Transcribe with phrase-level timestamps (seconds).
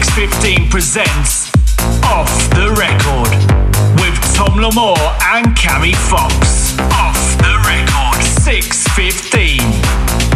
[0.00, 1.50] 615 presents
[2.04, 3.28] Off the Record
[4.00, 4.96] with Tom Lamore
[5.34, 6.78] and Cammy Fox.
[6.94, 8.22] Off the Record.
[8.24, 9.60] 615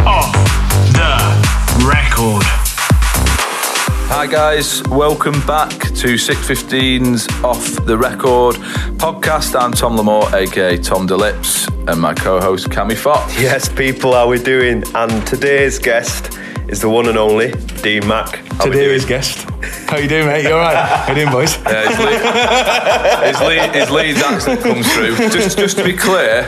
[0.05, 0.31] Off
[0.93, 2.43] the Record.
[4.09, 8.57] Hi guys, welcome back to 615's Off the Record
[8.97, 9.59] podcast.
[9.59, 13.41] I'm Tom Lamore, aka Tom DeLips, and my co-host Cammy Fox.
[13.41, 14.83] Yes, people, how we doing?
[14.93, 16.37] And today's guest
[16.69, 18.35] is the one and only Dean Mack.
[18.35, 18.95] How we Today doing?
[18.97, 19.47] is guest.
[19.87, 20.43] How you doing, mate?
[20.43, 20.75] You all right?
[20.75, 21.57] How you doing, boys?
[21.63, 21.87] Yeah,
[23.25, 25.15] his, lead, his, lead, his accent comes through.
[25.29, 26.45] Just, just to be clear,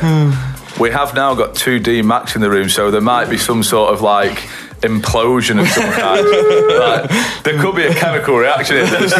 [0.80, 3.64] we have now got two D Max in the room, so there might be some
[3.64, 4.48] sort of like
[4.82, 6.26] implosion of some kind.
[6.80, 7.10] Like,
[7.44, 8.78] there could be a chemical reaction.
[8.78, 9.12] In this.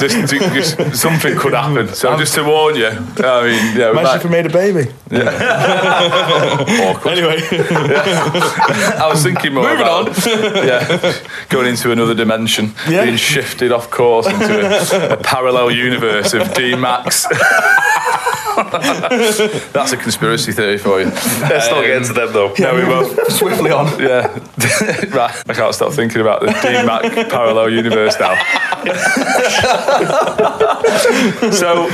[0.00, 0.30] Just,
[0.76, 1.88] just- something could happen.
[1.94, 2.90] So just to warn you, I
[3.44, 4.90] mean, yeah, we Imagine might, if we made a baby.
[6.90, 7.06] awkward.
[7.16, 7.38] Anyway,
[8.98, 10.26] I was thinking more Moving about,
[10.64, 11.14] yeah,
[11.48, 13.04] going into another dimension, Yeah.
[13.04, 17.26] being shifted off course into a, a parallel universe of D Max.
[19.72, 21.06] That's a conspiracy theory for you.
[21.06, 22.54] Let's not get into them though.
[22.58, 23.16] No, we won't.
[23.30, 23.86] swiftly on.
[24.00, 24.26] Yeah,
[25.14, 25.42] right.
[25.48, 28.34] I can't stop thinking about the D Mac parallel universe now.
[31.50, 31.88] so,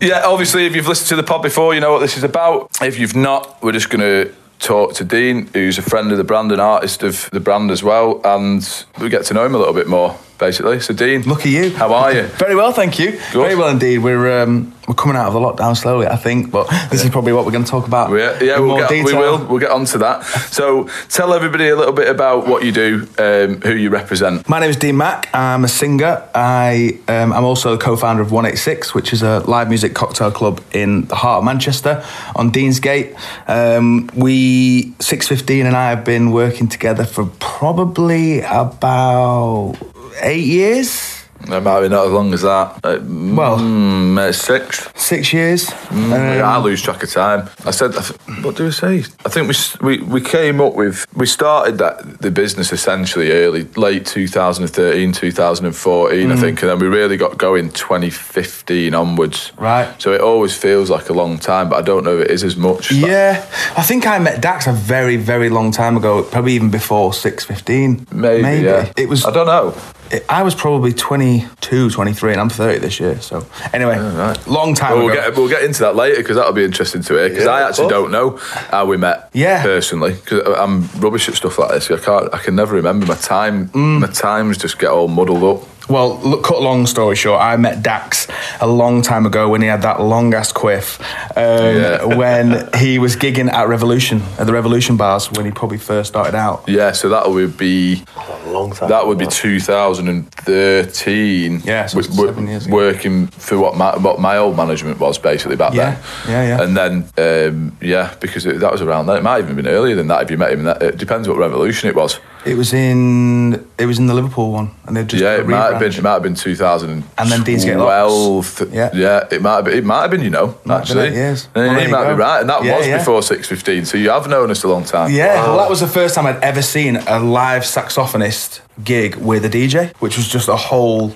[0.00, 2.70] yeah, obviously, if you've listened to the pod before, you know what this is about.
[2.82, 6.24] If you've not, we're just going to talk to Dean, who's a friend of the
[6.24, 9.58] brand and artist of the brand as well, and we get to know him a
[9.58, 10.80] little bit more, basically.
[10.80, 11.70] So, Dean, Look at you.
[11.70, 12.22] How are you?
[12.38, 13.18] Very well, thank you.
[13.32, 13.98] Very well indeed.
[13.98, 17.34] We're um, we're coming out of the lockdown slowly, I think, but this is probably
[17.34, 18.10] what we're going to talk about.
[18.10, 19.44] Yeah, in we'll get, we will.
[19.46, 20.24] We'll get on to that.
[20.50, 24.48] So, tell everybody a little bit about what you do, um, who you represent.
[24.48, 25.28] My name is Dean Mack.
[25.34, 26.26] I'm a singer.
[26.34, 30.62] I um, I'm also the co-founder of 186, which is a live music cocktail club
[30.72, 32.02] in the heart of Manchester
[32.34, 33.14] on Deansgate.
[33.48, 39.76] Um, we 615 and I have been working together for probably about
[40.22, 41.17] eight years.
[41.40, 42.78] It might be not as long as that.
[42.84, 42.98] Uh,
[43.38, 44.88] Well- mm, uh, six.
[44.94, 45.70] Six years.
[45.90, 47.48] Um, Yeah, I lose track of time.
[47.64, 49.04] I said, I th- what do we say?
[49.24, 49.54] I think we,
[49.86, 56.30] we we came up with we started that the business essentially early, late 2013, 2014,
[56.30, 56.40] I Mm.
[56.40, 59.52] think, and then we really got going 2015 onwards.
[59.58, 59.88] Right.
[59.98, 62.44] So it always feels like a long time, but I don't know if it is
[62.44, 62.90] as much.
[62.92, 63.42] Yeah,
[63.76, 68.06] I think I met Dax a very, very long time ago, probably even before 615.
[68.12, 68.92] Maybe, yeah.
[68.96, 69.74] It was, I don't know.
[70.10, 70.92] it- I was probably
[71.36, 73.20] 22, 23, and I'm 30 this year.
[73.20, 73.98] So, anyway,
[74.46, 75.22] long time Well, we'll ago.
[75.30, 77.28] get we'll get into that later because that'll be interesting to hear.
[77.28, 78.36] Because Yeah, I actually don't know
[78.70, 79.28] how we met.
[79.32, 79.62] Yeah.
[79.62, 81.90] personally, because I'm rubbish at stuff like this.
[81.90, 82.32] I can't.
[82.34, 83.68] I can never remember my time.
[83.68, 84.00] Mm.
[84.00, 85.68] My times just get all muddled up.
[85.88, 88.26] Well, look, cut long story short, I met Dax
[88.60, 91.00] a long time ago when he had that long ass quiff.
[91.36, 92.04] Um, Yeah.
[92.16, 96.34] when he was gigging at Revolution, at the Revolution bars, when he probably first started
[96.34, 96.64] out.
[96.68, 98.90] Yeah, so that would be A long time.
[98.90, 99.30] that would be ago.
[99.34, 101.62] 2013.
[101.64, 102.74] Yeah, so With- seven years ago.
[102.76, 106.28] working for what my what my old management was basically back Yeah, then.
[106.28, 106.62] yeah, yeah.
[106.62, 109.16] And then um, yeah, because it, that was around then.
[109.16, 110.64] It might have even been earlier than that if you met him.
[110.64, 112.20] That, it depends what revolution it was.
[112.48, 115.70] It was in it was in the Liverpool one, and they just yeah, it might
[115.72, 115.92] have been.
[115.92, 116.82] It might have been 2012.
[117.18, 118.60] And then Deansgate Locks.
[118.72, 118.98] Yeah, Yeah.
[118.98, 119.28] yeah.
[119.30, 119.78] It might have been.
[119.78, 120.22] It might have been.
[120.22, 121.10] You know, Might actually.
[121.10, 122.14] Yeah, Well, you you might go.
[122.16, 122.98] be right, and that Yeah, was yeah.
[122.98, 123.84] before 615.
[123.84, 125.12] So you have known us a long time.
[125.12, 125.70] Yeah, well, that oh.
[125.70, 130.16] was the first time I'd ever seen a live saxophonist gig with a DJ, which
[130.16, 131.12] was just a whole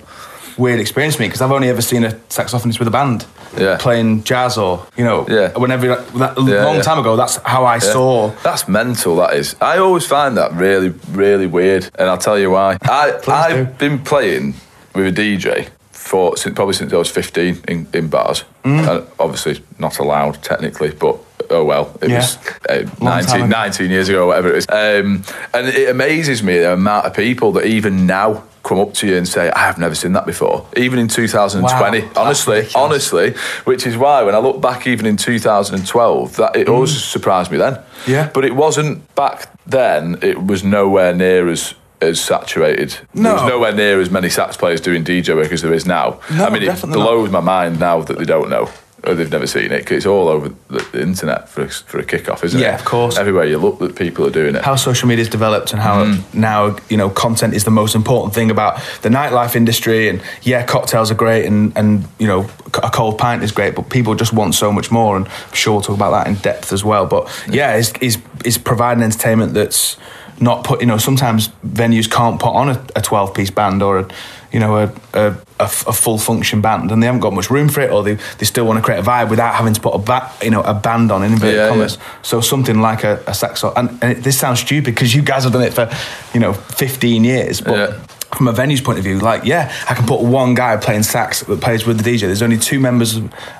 [0.57, 3.25] weird experience for me because I've only ever seen a saxophonist with a band
[3.57, 3.77] Yeah.
[3.77, 5.49] playing jazz or you know Yeah.
[5.57, 6.81] whenever that, a Yeah, long yeah.
[6.81, 7.15] time ago.
[7.15, 8.29] That's how I saw.
[8.43, 9.15] That's mental.
[9.17, 9.55] That is.
[9.61, 12.77] I always find that really, really weird, and I'll tell you why.
[12.83, 14.55] I I've been playing
[14.95, 18.43] with a DJ for since, probably since I was 15 in, in bars.
[18.63, 18.87] Mm.
[18.87, 21.17] And obviously not allowed technically, but
[21.49, 21.97] oh well.
[22.01, 22.17] It Yeah.
[22.17, 22.37] was
[22.69, 24.65] uh, 19, 19 years ago, or whatever it is.
[24.69, 29.07] Um, and it amazes me the amount of people that even now come up to
[29.07, 33.33] you and say, "I have never seen that before." Even in 2020, Wow, honestly, honestly,
[33.65, 37.57] which is why when I look back, even in 2012, that it always surprised me
[37.57, 37.73] then.
[37.75, 37.81] Mm.
[38.07, 38.29] Yeah.
[38.33, 40.17] But it wasn't back then.
[40.21, 42.97] It was nowhere near as as saturated.
[43.13, 46.19] There was nowhere near as many sax players doing DJ work as there is now.
[46.31, 47.07] No, I mean, it definitely not.
[47.07, 48.69] blows my mind now that they don't know.
[49.05, 51.99] Or they've never seen it 'cause it's all over the, the internet for a, for
[51.99, 52.63] a kick-off, isn't it?
[52.63, 53.17] Yeah, of course.
[53.17, 54.63] Everywhere you look, that people are doing it.
[54.63, 56.21] how social media's developed and how Mm.
[56.33, 60.63] now you know content is the most important thing about the nightlife industry and yeah
[60.65, 62.47] cocktails are great and and you know
[62.81, 65.73] a cold pint is great but people just want so much more and I'm sure
[65.73, 69.53] we'll talk about that in depth as well but yeah is is is providing entertainment
[69.53, 69.97] that's
[70.39, 73.99] not put you know sometimes venues can't put on a, a 12 piece band or
[73.99, 74.07] a
[74.53, 74.83] you know a,
[75.13, 77.91] a, a f- a full function band and they haven't got much room for it
[77.91, 80.31] or they, they still want to create a vibe without having to put a ba-
[80.43, 82.21] you know a band on in inverted Yeah, commas yeah.
[82.21, 85.43] so something like a, a saxo, and, and it, this sounds stupid because you guys
[85.43, 85.89] have done it for,
[86.33, 87.59] you know, 15 years.
[87.61, 87.99] But Yeah.
[88.35, 91.41] from a venue's point of view, like yeah, I can put one guy playing sax
[91.41, 92.21] that plays with the DJ.
[92.21, 93.17] There's only two members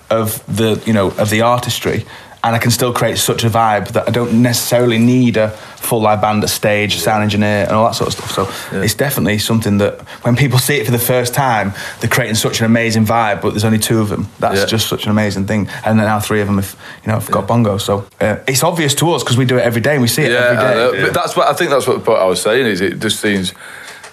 [0.10, 2.06] of the you know of the artistry,
[2.44, 6.02] and I can still create such a vibe that I don't necessarily need a full
[6.02, 8.32] live band at stage, a sound engineer, and all that sort of stuff.
[8.72, 12.36] So it's definitely something that when people see it for the first time, they're creating
[12.36, 13.42] such an amazing vibe.
[13.42, 14.28] But there's only two of them.
[14.40, 14.66] That's Yeah.
[14.66, 15.70] just such an amazing thing.
[15.86, 16.76] And then now three of them have
[17.06, 17.78] you know have got bongo.
[17.78, 20.24] So uh, it's obvious to us because we do it every day and we see
[20.24, 21.72] it Yeah, every I but that's what I think.
[21.72, 23.54] That's what the point I was saying is it just seems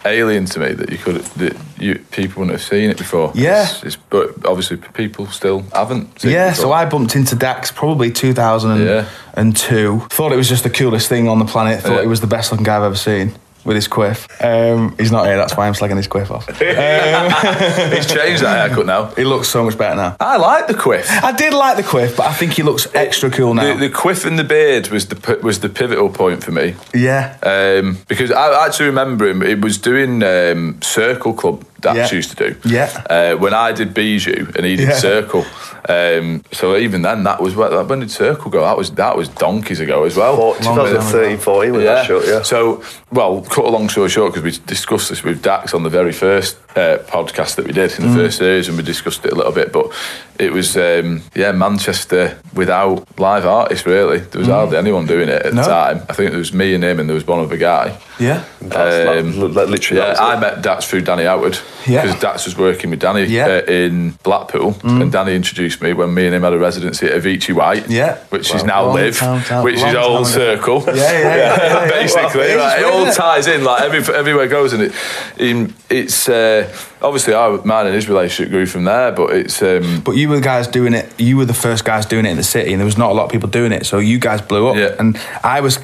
[0.05, 3.33] alien to me that you could that you people wouldn't have seen it before.
[3.35, 3.63] Yeah.
[3.63, 6.21] It's- it's- but obviously people still haven't.
[6.21, 6.73] Seen Yeah, so.
[6.73, 10.03] I bumped into Dax probably 2002.
[10.11, 11.83] Thought it was just the coolest thing on the planet.
[11.83, 12.03] Thought Yeah.
[12.03, 13.35] it was the best looking guy I've ever seen
[13.65, 14.27] with his quiff.
[14.43, 16.47] Um, he's not here, that's why I'm slagging his quiff off.
[16.59, 19.07] he's changed that haircut now.
[19.21, 20.17] He looks so much better now.
[20.19, 21.07] I like the quiff.
[21.11, 23.75] I did like the quiff, but I think he looks extra cool now.
[23.75, 26.75] The, the quiff and the beard was the was the pivotal point for me.
[26.95, 27.37] yeah.
[27.43, 29.43] Um, because I actually remember him.
[29.43, 31.65] It was doing um, Circle Club.
[31.81, 32.17] Dax Yeah.
[32.17, 32.57] used to do.
[32.69, 32.91] Yeah.
[33.09, 34.95] Uh, when I did Bijou and he did Yeah.
[34.95, 35.45] Circle.
[35.89, 38.61] Um, so even then, that was when when did Circle go?
[38.63, 40.37] That was that was donkeys ago as well.
[40.37, 42.43] Four- 2013, 14 when that shot, yeah.
[42.43, 45.89] So, well, cut a long story short, because we discussed this with Dax on the
[45.91, 48.25] very first uh, podcast that we did in the Mm.
[48.27, 49.73] first series, and we discussed it a little bit.
[49.73, 49.87] But
[50.41, 54.19] it was, um, yeah, Manchester without live artists, really.
[54.19, 55.55] There was hardly anyone doing it at Mm.
[55.57, 55.63] No.
[55.63, 56.03] the time.
[56.09, 57.93] I think there was me and him, and there was one other guy.
[58.19, 58.41] Yeah.
[58.61, 60.41] That's like- Um, li- literally, yeah, that I it.
[60.41, 62.03] met Dax through Danny Howard Yeah.
[62.03, 63.49] because Dax was working with Danny Yeah.
[63.49, 63.69] Mm.
[63.69, 67.23] uh, in Blackpool, and Danny introduced me when me and him had a residency at
[67.23, 68.17] Avicii White, Yeah.
[68.31, 70.85] which is now Live, time, time- which is long old circle.
[70.87, 71.91] Yeah, yeah, yeah, yeah, yeah.
[72.01, 73.15] Basically, Well, it like, it all it?
[73.15, 73.65] ties in.
[73.65, 74.93] Like every, everywhere goes, and it,
[75.39, 76.67] in, it's uh,
[77.03, 79.13] obviously our mine and his relationship grew from there.
[79.13, 81.13] But it's um, But you were the guys doing it.
[81.21, 83.15] You were the first guys doing it in the city, and there was not a
[83.15, 83.85] lot of people doing it.
[83.85, 84.77] So you guys blew up.
[84.77, 84.97] Yeah.
[84.99, 85.79] And I was.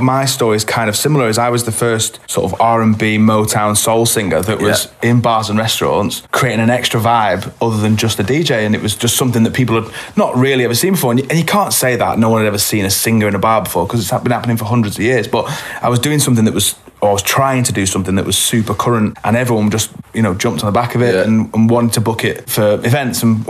[0.00, 1.26] My story is kind of similar.
[1.26, 4.88] As I was the first sort of R and B Motown soul singer that was
[5.02, 8.80] in bars and restaurants, creating an extra vibe other than just a DJ, and it
[8.80, 11.10] was just something that people had not really ever seen before.
[11.10, 13.34] And you, and you can't say that no one had ever seen a singer in
[13.34, 15.28] a bar before because it's been happening for hundreds of years.
[15.28, 15.44] But
[15.82, 16.74] I was doing something that was.
[17.02, 20.22] Or I was trying to do something that was super current, and everyone just, you
[20.22, 21.22] know, jumped on the back of it Yeah.
[21.22, 23.44] and, and wanted to book it for events and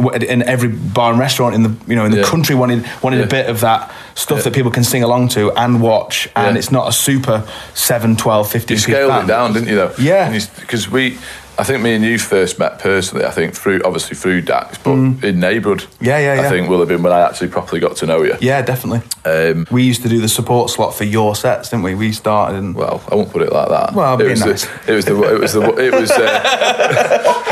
[0.44, 2.24] every bar and restaurant in the you know in the Yeah.
[2.24, 3.24] country wanted wanted Yeah.
[3.24, 6.70] a bit of that stuff that people can sing along to and watch and it's
[6.72, 7.44] not a super
[7.74, 9.76] 7 12 15 you scaled it down, didn't you?
[9.76, 10.32] Though, Yeah.
[10.60, 11.18] because we.
[11.58, 13.26] I think me and you first met personally.
[13.26, 15.80] I think through obviously through Dax, but in neighbourhood.
[15.80, 16.06] Mm.
[16.06, 18.36] Yeah, yeah, I think will have been when I actually properly got to know you.
[18.40, 21.94] yeah definitely Um, we used to do the support slot for your sets didn't we
[21.94, 23.94] we started and Well, I won't put it like that.
[23.94, 24.64] Well, it was, nice.
[24.64, 26.10] the, it was the it was the it was.
[26.10, 27.38] Uh,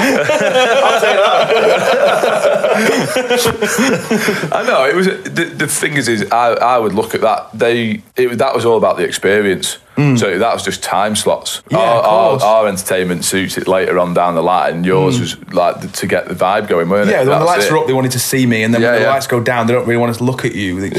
[4.53, 7.51] I know it was the, the thing is is I, I would look at that
[7.53, 9.79] they it, that was all about the experience.
[10.17, 11.61] So that was just time slots.
[11.63, 11.73] Mm.
[11.73, 14.83] Yeah, our, of our, our entertainment suits it later on down the line.
[14.85, 17.13] Yours was like the, to get the vibe going, weren't Mm.
[17.13, 17.29] yeah it?
[17.29, 17.73] when the lights it.
[17.73, 19.13] are up they wanted to see me and then Yeah, when the yeah.
[19.13, 20.93] lights go down they don't really want us to look at you Is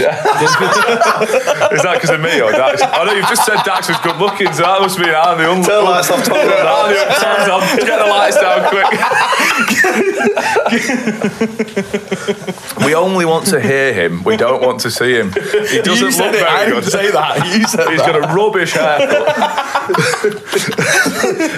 [1.84, 2.82] that because of me or Dax?
[2.82, 5.50] I know you've just said Dax was good looking, so that must be an the
[5.50, 6.38] un- Turn the lights off, Tom.
[6.38, 7.62] Arnie up, turns on.
[7.78, 8.86] Get the lights down quick.
[12.86, 14.24] we only want to hear him.
[14.24, 15.32] We don't want to see him.
[15.34, 16.74] He doesn't you said look it very I good.
[16.82, 19.28] didn't say that you said He's that got a rubbish haircut.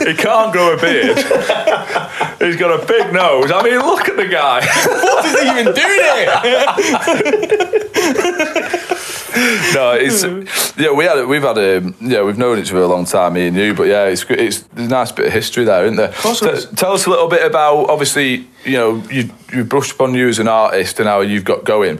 [0.07, 1.18] he can't grow a beard.
[2.40, 3.52] He's got a big nose.
[3.52, 4.61] I mean, look at the guy.
[4.66, 6.42] what is he even doing here
[9.73, 10.23] no, it's
[10.78, 10.92] yeah.
[10.92, 12.21] We had we've had a yeah.
[12.23, 13.73] We've known each other a long time, me and you.
[13.73, 16.09] But yeah, it's it's a nice bit of history there, isn't there?
[16.11, 16.66] course there is.
[16.66, 20.28] T- tell us a little bit about obviously you know you you brushed upon you
[20.28, 21.99] as an artist and how you've got going,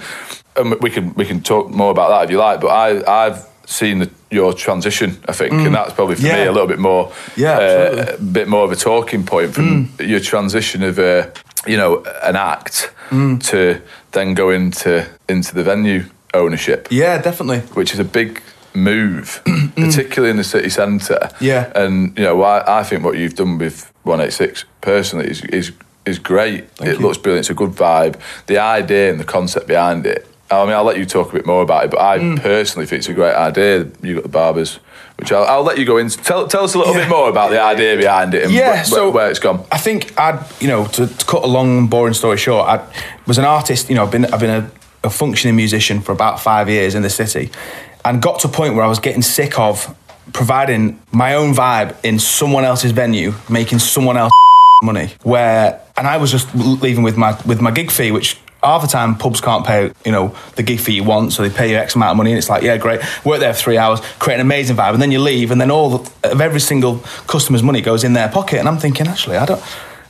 [0.56, 2.62] and we can we can talk more about that if you like.
[2.62, 6.48] But I I've seen the, your transition, I think, and that's probably for me Mm.
[6.48, 10.08] A little bit more Yeah, uh, a bit more of a talking point from Mm.
[10.08, 11.28] your transition of uh,
[11.66, 13.42] you know an act Mm.
[13.50, 18.42] to then go into into the venue ownership yeah definitely which is a big
[18.76, 19.42] move,
[19.76, 21.30] particularly in the city centre.
[21.40, 21.72] Yeah.
[21.76, 25.44] and you know, I, I think what you've done with One Eight Six personally is
[25.46, 25.72] is
[26.08, 26.64] is great.
[26.82, 26.98] it you.
[26.98, 27.44] looks brilliant.
[27.46, 28.16] It's a good vibe.
[28.48, 30.26] The idea and the concept behind it.
[30.50, 32.42] I mean, I'll let you talk a bit more about it, but I Mm.
[32.42, 33.88] personally think it's a great idea.
[34.02, 34.80] You got the barbers,
[35.20, 36.18] which I'll, I'll let you go into.
[36.18, 37.02] Tell, tell us a little Yeah.
[37.02, 39.64] bit more about the idea behind it and Yeah, wh- so- where it's gone.
[39.72, 42.80] I think I'd, you know, to, to cut a long, boring story short, I
[43.28, 43.90] was an artist.
[43.90, 44.72] You know, I've been I've been a,
[45.04, 47.50] a functioning musician for about five years in the city,
[48.06, 49.96] and got to a point where I was getting sick of
[50.32, 54.32] providing my own vibe in someone else's venue, making someone else
[54.84, 55.10] money.
[55.24, 58.88] Where and I was just leaving with my with my gig fee, which half the
[58.88, 61.78] time pubs can't pay you know the gig fee you want, so they pay you
[61.78, 64.36] X amount of money, and it's like yeah, great, work there for three hours, create
[64.36, 67.64] an amazing vibe, and then you leave, and then all the, of every single customer's
[67.64, 69.64] money goes in their pocket, and I'm thinking actually I don't,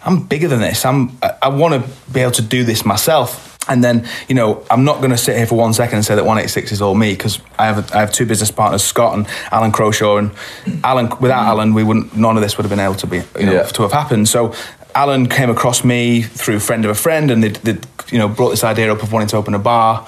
[0.05, 0.85] I'm bigger than this.
[0.85, 3.52] I'm I, I want to be able to do this myself.
[3.67, 6.15] And then, you know, I'm not going to sit here for one second and say
[6.15, 9.17] that 186 is all me because I have a, I have two business partners, Scott
[9.17, 10.17] and Alan Croshaw.
[10.17, 12.15] And Alan, without Alan, we wouldn't.
[12.15, 13.63] None of this would have been able to be, you know, Yeah.
[13.63, 14.27] to have happened.
[14.27, 14.53] So,
[14.95, 17.79] Alan came across me through friend of a friend, and they, they
[18.11, 20.05] you know, brought this idea up of wanting to open a bar.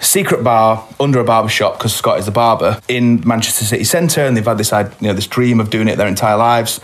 [0.00, 4.20] Secret bar under a barber shop because Scott is the barber in Manchester City Centre,
[4.20, 6.78] and they've had this, you know, this dream of doing it their entire lives.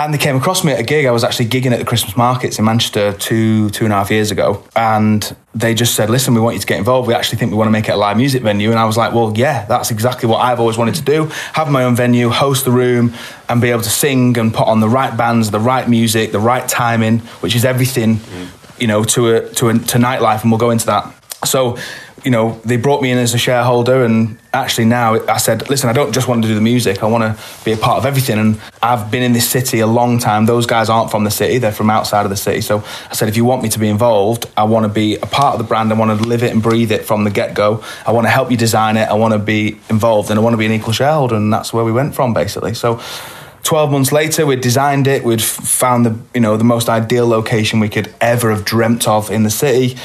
[0.00, 1.06] And they came across me at a gig.
[1.06, 4.12] I was actually gigging at the Christmas markets in Manchester two, two and a half
[4.12, 4.62] years ago.
[4.76, 7.08] And they just said, listen, we want you to get involved.
[7.08, 8.70] We actually think we want to make it a live music venue.
[8.70, 11.24] And I was like, well, yeah, that's exactly what I've always wanted to do.
[11.54, 13.12] Have my own venue, host the room,
[13.48, 16.38] and be able to sing and put on the right bands, the right music, the
[16.38, 18.80] right timing, which is everything, mm.
[18.80, 20.42] you know, to a, to a, to nightlife.
[20.42, 21.12] And we'll go into that.
[21.44, 21.76] So,
[22.24, 25.88] you know, they brought me in as a shareholder, and actually now I said, listen,
[25.88, 28.06] I don't just want to do the music, I want to be a part of
[28.06, 28.38] everything.
[28.38, 30.46] And I've been in this city a long time.
[30.46, 32.60] Those guys aren't from the city, they're from outside of the city.
[32.60, 35.26] So I said, if you want me to be involved, I want to be a
[35.26, 37.54] part of the brand, I want to live it and breathe it from the get
[37.54, 37.82] go.
[38.06, 40.54] I want to help you design it, I want to be involved, and I want
[40.54, 41.36] to be an equal shareholder.
[41.36, 42.74] And that's where we went from, basically.
[42.74, 43.00] So,
[43.64, 47.80] 12 months later we'd designed it we'd found the you know the most ideal location
[47.80, 49.98] we could ever have dreamt of in the city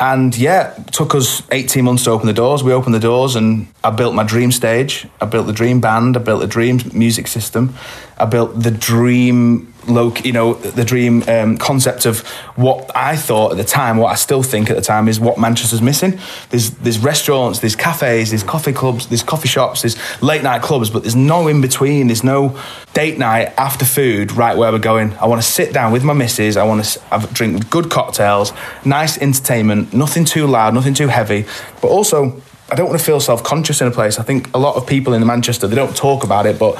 [0.00, 2.62] and yeah took us 18 months to open the doors.
[2.62, 5.06] We opened the doors and i built my dream stage.
[5.20, 6.16] I built the dream band.
[6.16, 7.74] I built the dream music system.
[8.16, 12.20] I built the dream low you know the dream um, concept of
[12.56, 15.38] what i thought at the time what i still think at the time is what
[15.38, 16.18] manchester's missing.
[16.50, 20.90] There's there's restaurants there's cafes there's coffee clubs there's coffee shops there's late night clubs
[20.90, 22.60] but there's no in between there's no
[22.94, 25.12] date night after food right where we're going.
[25.14, 28.52] I want to sit down with my missus i want to have, drink good cocktails
[28.84, 31.44] nice entertainment nothing too loud nothing too heavy.
[31.80, 32.40] But also
[32.70, 34.18] I don't want to feel self-conscious in a place.
[34.18, 36.78] I think a lot of people in Manchester they don't talk about it, but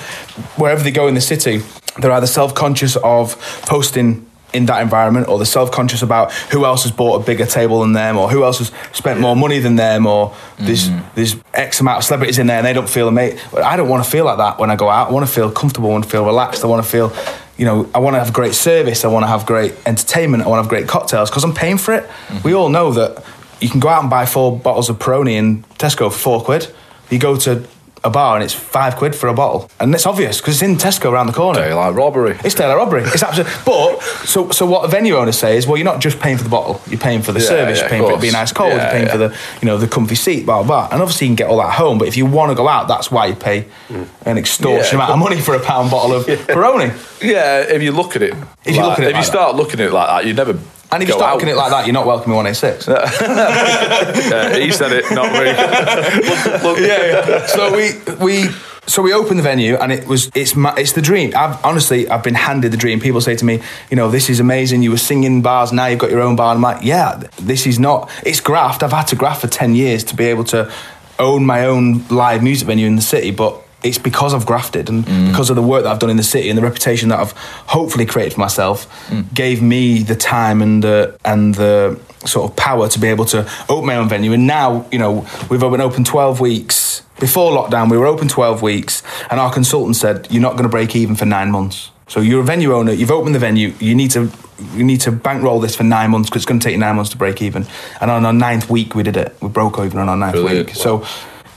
[0.58, 1.62] wherever they go in the city,
[1.98, 4.24] they're either self-conscious of posting
[4.54, 7.92] in that environment, or they're self-conscious about who else has bought a bigger table than
[7.92, 11.14] them, or who else has spent more money than them, or there's mm.
[11.14, 13.38] there's X amount of celebrities in there and they don't feel amazing.
[13.52, 15.10] But I don't want to feel like that when I go out.
[15.10, 15.90] I want to feel comfortable.
[15.90, 16.64] I want to feel relaxed.
[16.64, 17.12] I want to feel
[17.58, 19.04] you know, I want to have great service.
[19.04, 20.44] I want to have great entertainment.
[20.44, 22.04] I want to have great cocktails because I'm paying for it.
[22.04, 22.46] Mm-hmm.
[22.46, 23.24] We all know that
[23.60, 26.72] you can go out and buy four bottles of Peroni in Tesco for four quid.
[27.10, 27.66] You go to
[28.08, 30.76] a bar and it's five quid for a bottle, and it's obvious because it's in
[30.76, 31.60] Tesco around the corner.
[31.60, 32.36] Daylight robbery.
[32.44, 33.02] It's daylight robbery.
[33.04, 33.52] It's absolutely.
[33.64, 36.44] But so so what the venue owner say is, well, you're not just paying for
[36.44, 36.80] the bottle.
[36.88, 37.78] You're paying for the Yeah, service.
[37.78, 38.72] yeah, you're paying for it being nice cold.
[38.72, 40.44] Yeah, you're paying for the you know the comfy seat.
[40.46, 40.88] Blah blah.
[40.88, 40.88] blah.
[40.92, 41.98] And obviously you can get all that at home.
[41.98, 43.66] But if you want to go out, that's why you pay
[44.24, 46.90] an extortionate Yeah, amount of money for a pound bottle of Peroni.
[47.22, 48.34] Yeah, if you look at it,
[48.64, 50.34] If you look at it if you like start looking at it like that, you
[50.34, 50.58] never.
[50.90, 51.34] And if you start out.
[51.34, 52.88] looking at it like that, you're not welcome in 186.
[54.28, 55.44] Yeah, he said it, not me.
[56.86, 57.46] yeah, yeah.
[57.46, 57.92] So we
[58.24, 58.48] we
[58.86, 61.32] so we opened the venue and it was it's my, it's the dream.
[61.36, 63.00] I've honestly I've been handed the dream.
[63.00, 64.82] People say to me, you know, this is amazing.
[64.82, 66.54] You were singing bars, now you've got your own bar.
[66.54, 68.10] I'm like, yeah, this is not.
[68.24, 68.82] It's graft.
[68.82, 70.72] I've had to graft for ten years to be able to
[71.18, 73.62] own my own live music venue in the city, but.
[73.82, 75.28] It's because I've grafted and mm.
[75.28, 77.32] because of the work that I've done in the city and the reputation that I've
[77.32, 79.32] hopefully created for myself mm.
[79.32, 83.48] gave me the time and the and the sort of power to be able to
[83.68, 84.32] open my own venue.
[84.32, 87.02] And now, you know, we've been open 12 weeks.
[87.20, 90.68] Before lockdown, we were open 12 weeks, and our consultant said, You're not going to
[90.68, 91.90] break even for nine months.
[92.06, 94.30] So you're a venue owner, you've opened the venue, you need to
[94.72, 96.96] you need to bankroll this for nine months because it's going to take you nine
[96.96, 97.66] months to break even.
[98.00, 99.36] And on our ninth week, we did it.
[99.40, 100.68] We broke even on our ninth Brilliant.
[100.68, 100.76] week.
[100.76, 101.06] So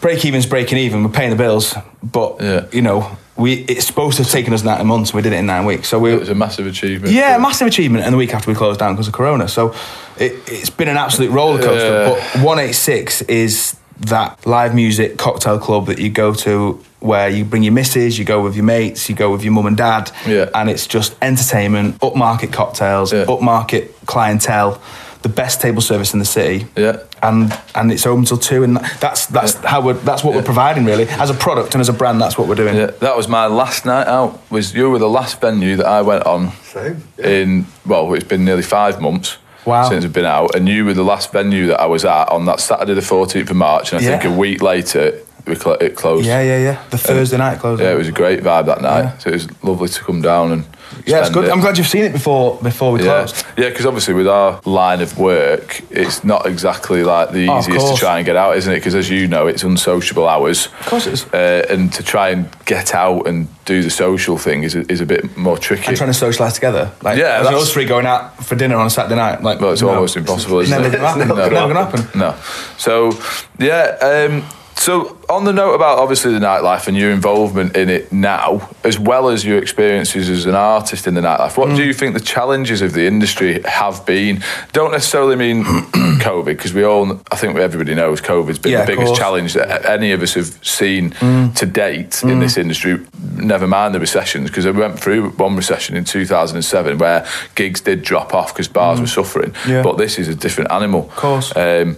[0.01, 1.03] break even's breaking even.
[1.03, 2.65] We're paying the bills, but Yeah.
[2.72, 5.12] you know, we it's supposed to have taken us nine months.
[5.12, 5.88] and We did it in nine weeks.
[5.88, 7.13] So we It was a massive achievement.
[7.13, 8.03] yeah, massive achievement.
[8.05, 9.48] And the week after we closed down because of Corona.
[9.48, 9.74] So
[10.17, 12.03] it, it's been an absolute roller coaster.
[12.03, 12.10] Yeah.
[12.10, 17.63] But 186 is that live music cocktail club that you go to where you bring
[17.63, 20.12] your missus, you go with your mates, you go with your mum and dad.
[20.27, 20.50] Yeah.
[20.53, 23.25] And it's just entertainment, upmarket cocktails, Yeah.
[23.25, 24.79] upmarket clientele,
[25.22, 26.66] the best table service in the city.
[26.75, 27.04] Yeah.
[27.22, 30.86] And and it's open till two, and that's that's how we're that's what we're providing
[30.86, 32.20] really as a product and as a brand.
[32.20, 32.75] That's what we're doing.
[32.75, 34.40] Yeah, that was my last night out.
[34.51, 37.04] Was you were the last venue that I went on Same.
[37.18, 39.88] in well, it's been nearly five months Wow.
[39.88, 42.46] since we've been out, and you were the last venue that I was at on
[42.46, 46.25] that Saturday, the fourteenth of March, and I think a week later it closed.
[46.25, 46.84] Yeah, yeah, yeah.
[46.90, 47.86] The Thursday night closing.
[47.86, 49.01] Yeah, it was a great vibe that night.
[49.04, 49.18] Yeah.
[49.20, 50.66] So it was lovely to come down and.
[51.05, 51.45] Yeah, it's good.
[51.45, 51.51] it.
[51.51, 53.45] I'm glad you've seen it before before we Yeah, closed.
[53.57, 57.93] yeah, because obviously with our line of work, it's not exactly like the Oh, easiest
[57.93, 58.77] to try and get out, isn't it?
[58.77, 60.67] Because as you know, it's unsociable hours.
[60.81, 61.25] Of course it is.
[61.33, 65.01] Uh, and to try and get out and do the social thing is a, is
[65.01, 65.88] a bit more tricky.
[65.88, 66.91] And trying to socialise together.
[67.03, 69.43] Like, Yeah, that's- us three going out for dinner on a Saturday night.
[69.43, 69.89] Like, Well, it's no.
[69.89, 71.00] almost impossible, isn't never it?
[71.00, 71.27] Gonna happen.
[71.31, 71.36] No.
[71.50, 72.19] Never gonna happen.
[72.19, 72.36] No.
[72.77, 73.17] So,
[73.60, 73.98] yeah.
[74.01, 74.43] Um,
[74.75, 79.00] so, on the note about obviously the nightlife and your involvement in it now, as
[79.00, 81.75] well as your experiences as an artist in the nightlife, what Mm.
[81.78, 84.44] do you think the challenges of the industry have been?
[84.74, 85.63] Don't necessarily mean
[86.22, 89.13] COVID, because we all, I think everybody knows COVID's been Yeah, the biggest.
[89.13, 89.18] Mm.
[89.18, 91.12] challenge that any of us have seen
[91.56, 93.00] to date in this industry.
[93.36, 97.25] Never mind the recessions, because we went through one recession in 2007 where
[97.56, 99.51] gigs did drop off because bars were suffering.
[99.51, 99.70] Mm.
[99.70, 99.82] Yeah.
[99.84, 101.01] But this is a different animal.
[101.10, 101.56] Of course.
[101.56, 101.96] Um,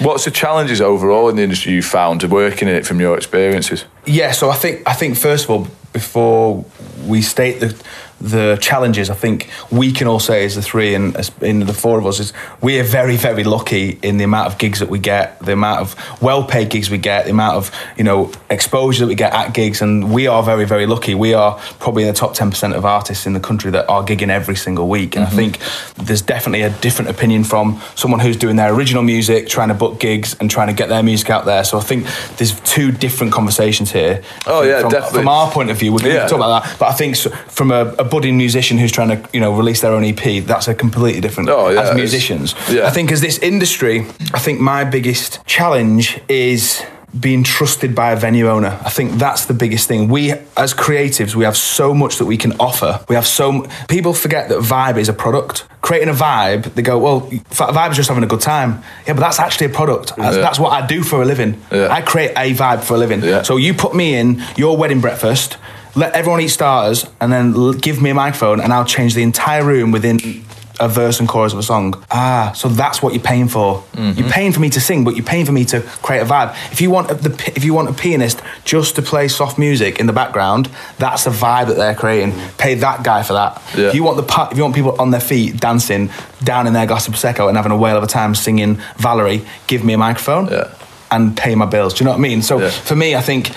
[0.00, 3.16] what's the challenges overall in the industry you found to working in it from your
[3.16, 3.84] experiences?
[4.04, 6.64] Yeah, so I think I think first of all, before
[7.06, 7.74] we state the
[8.20, 11.74] the challenges, I think we can all say as the three and as in the
[11.74, 12.32] four of us is
[12.62, 15.80] we are very very lucky in the amount of gigs that we get, the amount
[15.80, 19.32] of well paid gigs we get, the amount of you know exposure that we get
[19.32, 21.14] at gigs, and we are very very lucky.
[21.14, 24.02] We are probably in the top ten percent of artists in the country that are
[24.02, 25.36] gigging every single week, and I mm-hmm.
[25.36, 25.58] think
[26.06, 30.00] there's definitely a different opinion from someone who's doing their original music, trying to book
[30.00, 31.64] gigs and trying to get their music out there.
[31.64, 32.06] So I think
[32.38, 34.22] there's two different conversations here.
[34.46, 35.18] Oh, yeah, from, definitely.
[35.20, 36.26] From our point of view, we can Yeah.
[36.26, 36.78] talk about that.
[36.78, 39.92] But I think from a, a budding musician who's trying to, you know, release their
[39.92, 41.48] own EP, that's a completely different.
[41.50, 42.86] Oh, yeah, as musicians, yeah.
[42.86, 44.00] I think as this industry,
[44.34, 46.82] I think my biggest challenge is
[47.18, 48.78] being trusted by a venue owner.
[48.84, 50.08] I think that's the biggest thing.
[50.08, 53.00] We, as creatives, we have so much that we can offer.
[53.08, 55.64] We have so m- people forget that vibe is a product.
[55.80, 58.82] Creating a vibe, they go, well, vibe is just having a good time.
[59.06, 60.14] Yeah, but that's actually a product.
[60.16, 60.42] That's, Yeah.
[60.42, 61.62] that's what I do for a living.
[61.72, 61.88] Yeah.
[61.90, 63.22] I create a vibe for a living.
[63.22, 63.42] Yeah.
[63.42, 65.56] So you put me in your wedding breakfast,
[65.96, 69.22] let everyone eat starters, and then l- give me a microphone, and I'll change the
[69.22, 70.44] entire room within
[70.78, 71.94] a verse and chorus of a song.
[72.10, 73.82] Ah, so that's what you're paying for.
[73.94, 74.20] Mm-hmm.
[74.20, 76.50] You're paying for me to sing, but you're paying for me to create a vibe.
[76.70, 79.98] If you want a, the if you want a pianist just to play soft music
[79.98, 82.34] in the background, that's the vibe that they're creating.
[82.58, 83.62] Pay that guy for that.
[83.74, 83.88] Yeah.
[83.88, 86.10] If you want the if you want people on their feet dancing
[86.44, 89.46] down in their glass of prosecco and having a whale of a time singing Valerie,
[89.68, 90.74] give me a microphone Yeah.
[91.10, 91.94] and pay my bills.
[91.94, 92.42] Do you know what I mean?
[92.42, 92.68] So Yeah.
[92.68, 93.50] for me, I think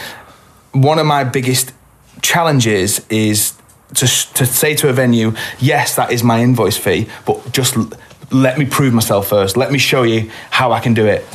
[0.72, 1.74] one of my biggest
[2.22, 3.54] challenges is
[3.96, 7.90] to, to say to a venue, yes, that is my invoice fee, but just l-
[8.32, 9.58] let me prove myself first.
[9.58, 11.26] Let me show you how I can do it.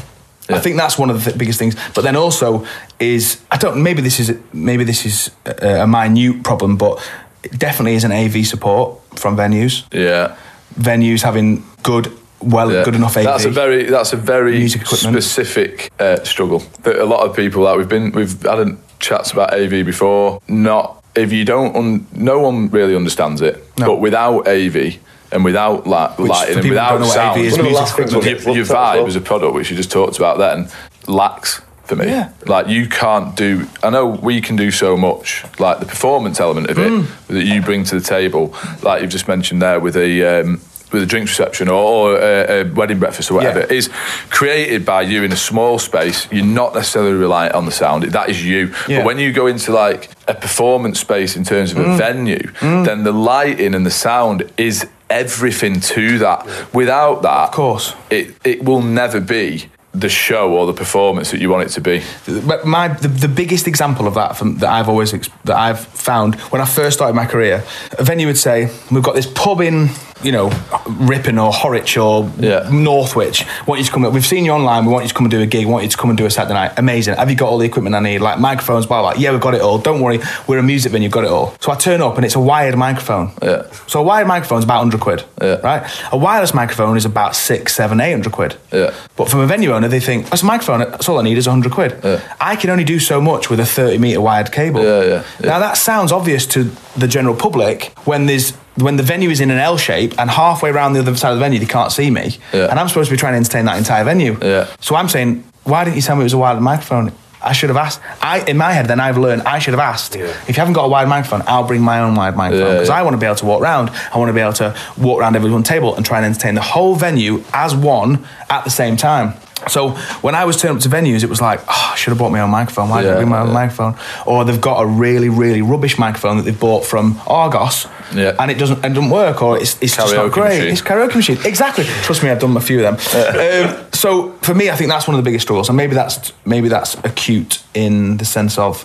[0.48, 1.74] I think that's one of the th- biggest things.
[1.94, 2.66] But then also
[3.00, 7.00] is I don't maybe this is maybe this is a, a minute problem, but
[7.42, 9.84] it definitely is an AV support from venues.
[9.92, 10.36] Yeah.
[10.78, 12.84] Venues having good, well, Yeah.
[12.84, 13.24] good enough AV.
[13.24, 17.78] That's a very that's a very specific uh, struggle that a lot of people like
[17.78, 20.40] we've been we've had a chats about AV before.
[20.48, 23.86] Not if you don't un, no one really understands it, No.
[23.86, 24.98] but without AV
[25.30, 27.72] and without la- Which, lighting and without don't know what sound, is, One of the
[27.72, 28.44] last things equipment.
[28.46, 29.06] we'll your, your looked at as vibe well.
[29.06, 30.68] as a product, which you just talked about then,
[31.06, 32.06] lacks for me.
[32.06, 32.30] Yeah.
[32.46, 33.66] Like you can't do.
[33.82, 35.44] I know we can do so much.
[35.58, 37.06] Like the performance element of it Mm.
[37.28, 40.40] that you bring to the table, like you've just mentioned there with a.
[40.40, 40.60] Um,
[40.94, 43.76] with a drinks reception or, a, a wedding breakfast or whatever, Yeah.
[43.78, 43.88] is
[44.30, 46.26] created by you in a small space.
[46.32, 48.04] You're not necessarily reliant on the sound.
[48.04, 48.72] That is you.
[48.88, 48.98] Yeah.
[49.00, 51.94] But when you go into like a performance space in terms of Mm.
[51.94, 56.46] a venue, then the lighting and the sound is everything to that.
[56.72, 57.94] Without that, of course.
[58.10, 61.80] it it will never be the show or the performance that you want it to
[61.80, 62.02] be.
[62.46, 65.12] But my the, the biggest example of that from that I've always
[65.44, 65.78] that I've
[66.10, 67.62] found when I first started my career,
[67.98, 69.90] a venue would say, "We've got this pub in."
[70.22, 70.50] You know,
[70.86, 72.68] Ripon or Horwich or Yeah.
[72.70, 73.44] Northwich.
[73.66, 74.04] Want you to come?
[74.04, 74.86] Up we've seen you online.
[74.86, 75.66] We want you to come and do a gig.
[75.66, 76.72] We Want you to come and do a Saturday night.
[76.76, 77.16] Amazing.
[77.16, 78.20] Have you got all the equipment I need?
[78.20, 79.20] Like microphones, blah blah.
[79.20, 79.78] Yeah, we've got it all.
[79.78, 80.20] Don't worry.
[80.46, 81.08] We're a music venue.
[81.08, 81.54] Got it all.
[81.60, 83.32] So I turn up and it's a wired microphone.
[83.42, 83.64] Yeah.
[83.86, 85.24] So a wired microphone is about hundred quid.
[85.42, 85.56] Yeah.
[85.56, 85.82] Right.
[86.12, 88.56] A wireless microphone is about six, seven, eight hundred quid.
[88.72, 88.94] Yeah.
[89.16, 90.78] But from a venue owner, they think that's a microphone.
[90.80, 91.98] That's all I need is hundred quid.
[92.04, 92.20] Yeah.
[92.40, 94.82] I can only do so much with a thirty meter wired cable.
[94.82, 95.48] Yeah, yeah, yeah.
[95.50, 99.50] Now that sounds obvious to the general public when there's when the venue is in
[99.50, 102.10] an L shape and halfway around the other side of the venue they can't see
[102.10, 102.66] me, Yeah.
[102.70, 104.36] and I'm supposed to be trying to entertain that entire venue.
[104.42, 104.66] Yeah.
[104.80, 107.12] So I'm saying, why didn't you tell me it was a wired microphone?
[107.46, 108.00] I should have asked.
[108.22, 110.16] I, in my head, then I've learned I should have asked.
[110.16, 112.88] If you haven't got a wired microphone, I'll bring my own wired microphone Yeah, because
[112.88, 112.96] yeah.
[112.98, 113.90] I want to be able to walk around.
[114.14, 116.62] I want to be able to walk around everyone's table and try and entertain the
[116.62, 119.34] whole venue as one at the same time.
[119.68, 119.90] So
[120.22, 122.30] when I was turning up to venues, it was like, oh, I should have bought
[122.32, 122.88] my own microphone.
[122.88, 123.96] Why didn't I bring my own microphone?
[124.26, 128.36] Or they've got a really, really rubbish microphone that they've bought from Argos, Yeah.
[128.38, 130.58] and it doesn't, it doesn't work, or it's, it's just not Karaoke great.
[130.58, 130.72] machine.
[130.72, 131.38] It's karaoke machine.
[131.44, 131.84] Exactly.
[131.84, 133.68] Trust me, I've done a few of them.
[133.70, 136.32] um, So for me, I think that's one of the biggest struggles, and maybe that's
[136.44, 138.84] maybe that's acute in the sense of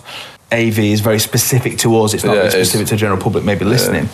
[0.52, 2.12] AV is very specific to us.
[2.14, 2.68] It's not Yeah, really it is.
[2.68, 4.08] specific to the general public, maybe listening.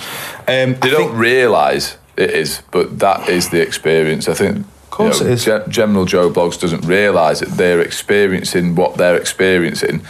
[0.48, 4.28] Um, They don't realise it is, but that is the experience.
[4.28, 4.66] I think.
[4.96, 5.44] Course it is.
[5.68, 10.02] General Joe Blogs doesn't realise that they're experiencing what they're experiencing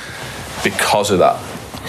[0.62, 1.37] because of that,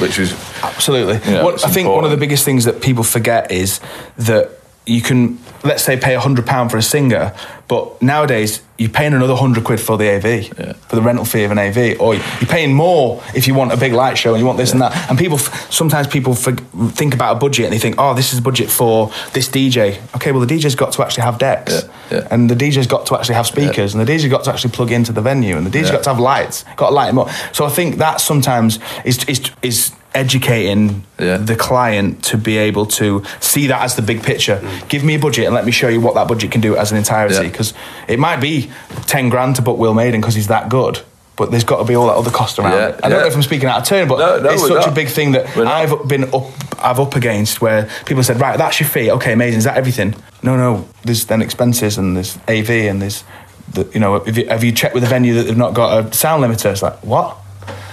[0.01, 0.33] which is
[0.63, 1.19] Absolutely.
[1.31, 3.79] Yeah, What- I think one of the biggest things that people forget is
[4.17, 4.49] that
[4.87, 7.33] you can, let's say, pay £100 for a singer,
[7.67, 10.25] but nowadays you're paying another 100 quid for the AV,
[10.59, 10.73] Yeah.
[10.87, 13.77] for the rental fee of an AV, or you're paying more if you want a
[13.77, 15.09] big light show and you want this and that.
[15.09, 18.41] And people, sometimes people think about a budget and they think, oh, this is a
[18.41, 19.97] budget for this DJ.
[20.15, 21.73] Okay, well, the DJ's got to actually have decks,
[22.11, 22.27] Yeah, yeah.
[22.29, 24.91] and the DJ's got to actually have speakers, and the DJ's got to actually plug
[24.91, 25.93] into the venue, and the DJ's Yeah.
[25.93, 27.29] got to have lights, got to light them up.
[27.53, 31.37] So I think that sometimes is, is, is educating Yeah.
[31.37, 34.59] the client to be able to see that as the big picture.
[34.89, 36.91] Give me a budget and let me show you what that budget can do as
[36.91, 37.35] an entirety.
[37.35, 37.43] Yeah.
[37.43, 37.73] Because
[38.07, 38.69] it might be
[39.07, 40.99] 10 grand to book Will Maiden because he's that good.
[41.35, 42.99] But there's got to be all that other cost around Yeah, it.
[43.03, 44.91] I don't know if I'm speaking out of turn, but No, no, it's such a
[44.91, 45.67] big thing that We're.
[45.67, 46.45] I've been up,
[46.79, 49.11] I've up against where people said, right, that's your fee.
[49.11, 49.59] Okay, amazing.
[49.59, 50.15] Is that everything?
[50.41, 50.87] No, no.
[51.03, 53.23] There's then expenses and there's AV and there's,
[53.71, 56.05] the, you know, have you, have you checked with the venue that they've not got
[56.07, 56.71] a sound limiter?
[56.71, 57.37] It's like, what?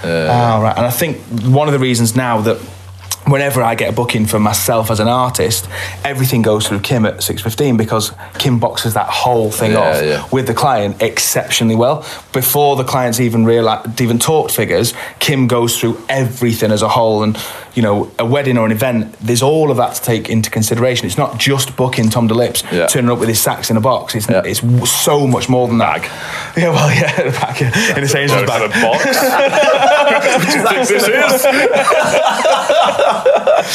[0.07, 0.77] Ah, right.
[0.77, 2.59] And I think one of the reasons now that
[3.27, 5.67] whenever I get a booking for myself as an artist,
[6.05, 10.29] everything goes through Kim at 6.15 because Kim boxes that whole thing Yeah, off yeah.
[10.31, 12.05] with the client exceptionally well.
[12.33, 17.23] Before the clients even realize, even talked figures, Kim goes through everything as a whole.
[17.23, 17.39] And,
[17.75, 21.07] you know, a wedding or an event, there's all of that to take into consideration.
[21.07, 22.87] It's not just booking Tom DeLips, Yeah.
[22.87, 24.15] turning up with his sax in a box.
[24.15, 24.43] It's, Yeah.
[24.45, 24.61] it's
[24.91, 26.03] so much more than that.
[26.57, 28.63] Yeah, well, yeah, back in the same bag.
[28.63, 29.05] a box.
[30.89, 31.45] this is.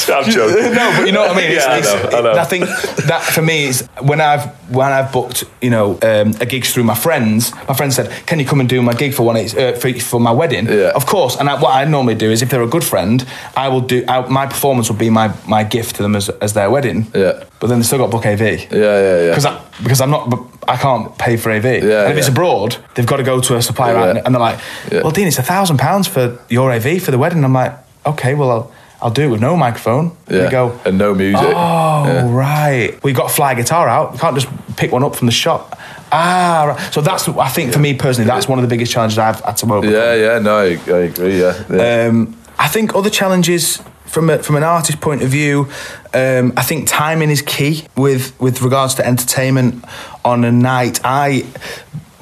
[0.10, 0.74] I'm joking.
[0.74, 1.52] no, but you know what I mean.
[1.52, 1.74] It's, Yeah,
[2.18, 2.44] I know, I know.
[2.46, 2.66] think
[3.08, 6.84] that for me is when I've when I've booked you know um, a gigs through
[6.84, 7.52] my friends.
[7.68, 10.20] My friend said, "Can you come and do my gig for one uh, for, for
[10.20, 10.92] my wedding?" Yeah.
[10.96, 11.36] Of course.
[11.40, 14.04] And I, what I normally do is if they're a good friend, I will do
[14.08, 17.08] I, my performance would be my my gift to them as, as their wedding.
[17.14, 17.44] Yeah.
[17.60, 18.40] But then they still got book AV.
[18.42, 19.30] Yeah, yeah, yeah.
[19.32, 20.24] Because I, because I'm not
[20.68, 21.66] I can't pay for AV.
[21.66, 22.04] Yeah.
[22.04, 24.10] and if it's abroad, they've got to go to a supplier Yeah.
[24.12, 24.60] and, and they're like,
[24.92, 25.02] Yeah.
[25.02, 27.74] "Well, Dean, it's a thousand pounds for your AV for the wedding." And I'm like,
[28.06, 28.72] "Okay, well." I'll,
[29.02, 30.12] I'll do it with no microphone.
[30.30, 30.44] Yeah.
[30.44, 31.40] We go, and no music.
[31.42, 32.30] Oh, Yeah.
[32.36, 33.02] right.
[33.02, 34.12] We got to fly a guitar out.
[34.12, 35.80] We can't just pick one up from the shop.
[36.12, 36.94] Ah, right.
[36.94, 39.56] So that's, I think for me personally, that's one of the biggest challenges I've had
[39.56, 39.94] to overcome.
[39.94, 41.40] Yeah, yeah, no, I, I agree.
[41.40, 42.08] Yeah, yeah.
[42.10, 45.70] Um, I think other challenges from a, from an artist point of view,
[46.14, 49.86] um, I think timing is key with with regards to entertainment
[50.26, 51.00] on a night.
[51.04, 51.46] I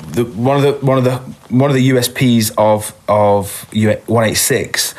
[0.09, 1.17] the, one of the one of the
[1.49, 3.67] one of the USPs of of
[4.07, 4.93] one eight six.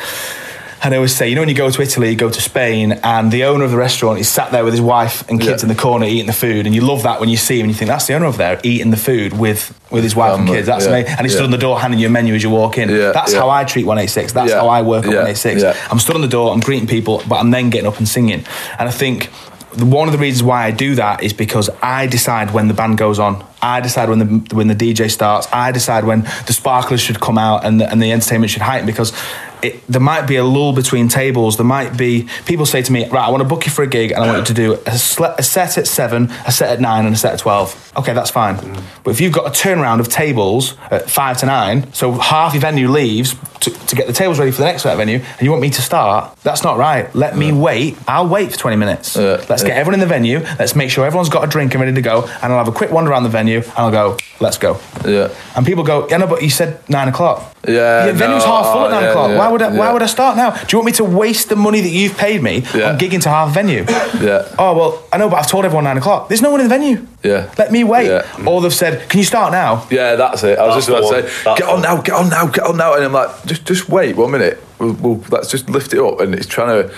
[0.82, 2.92] And I always say, you know, when you go to Italy, you go to Spain,
[3.02, 5.68] and the owner of the restaurant is sat there with his wife and kids Yeah.
[5.68, 7.70] in the corner eating the food, and you love that when you see him, and
[7.70, 10.46] you think that's the owner over there eating the food with with his wife and
[10.46, 10.66] kids.
[10.66, 11.14] That's yeah, amazing.
[11.16, 12.90] And he's stood on the door handing you a menu as you walk in.
[12.90, 13.40] Yeah, that's yeah.
[13.40, 14.32] how I treat 186.
[14.34, 15.62] That's Yeah, how I work at yeah, 186.
[15.62, 15.74] yeah.
[15.90, 18.44] I'm stood on the door, I'm greeting people, but I'm then getting up and singing.
[18.78, 19.30] And I think
[19.76, 22.98] one of the reasons why I do that is because I decide when the band
[22.98, 23.44] goes on.
[23.60, 25.48] I decide when the when the DJ starts.
[25.52, 28.86] I decide when the sparklers should come out and the, and the entertainment should heighten
[28.86, 29.12] because
[29.60, 31.56] it, there might be a lull between tables.
[31.56, 33.88] There might be people say to me, "Right, I want to book you for a
[33.88, 36.70] gig and I want you to do a, sle- a set at seven, a set
[36.70, 37.92] at nine, and a set at 12.
[37.96, 38.56] Okay, that's fine.
[39.02, 42.60] But if you've got a turnaround of tables at five to nine, so half your
[42.60, 45.50] venue leaves to, to get the tables ready for the next set venue, and you
[45.50, 47.12] want me to start, that's not right.
[47.16, 47.96] Let me wait.
[48.06, 49.16] I'll wait for 20 minutes.
[49.16, 50.38] Yeah, Let's get everyone in the venue.
[50.60, 52.72] Let's make sure everyone's got a drink and ready to go, and I'll have a
[52.72, 54.80] quick wander around the venue, and I'll go, let's go.
[55.04, 55.34] Yeah.
[55.56, 57.54] And people go, yeah, no, but you said nine o'clock.
[57.66, 59.30] Yeah, Your venue's no, half full at oh, nine yeah, o'clock.
[59.30, 60.50] yeah, why would I, why would I start now?
[60.50, 62.90] Do you want me to waste the money that you've paid me Yeah.
[62.90, 63.84] on gigging to half venue?
[64.20, 64.48] Yeah.
[64.58, 66.28] Oh well, I know, but I've told everyone nine o'clock.
[66.28, 67.06] There's no one in the venue.
[67.24, 67.52] Yeah.
[67.58, 68.06] Let me wait.
[68.06, 68.44] Yeah.
[68.46, 69.86] Or they've said, can you start now?
[69.90, 70.58] Yeah, that's it.
[70.58, 72.64] I was That's just about to say, That's get on now, get on now, get
[72.64, 74.62] on now, and I'm like, just, just wait one minute.
[74.78, 76.94] We'll, we'll, let's just lift it up, and it's trying to,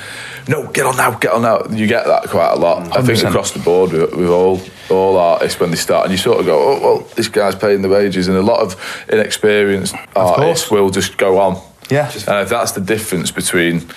[0.49, 1.65] no, get on now, get on now.
[1.71, 2.95] You get that quite a lot.
[2.97, 6.19] I think across the board with, with all all artists when they start, and you
[6.19, 9.95] sort of go, oh well, this guy's paying the wages, and a lot of inexperienced
[10.15, 10.71] artists course.
[10.71, 11.61] will just go on.
[11.91, 12.07] Yeah.
[12.29, 13.89] and if that's the difference between.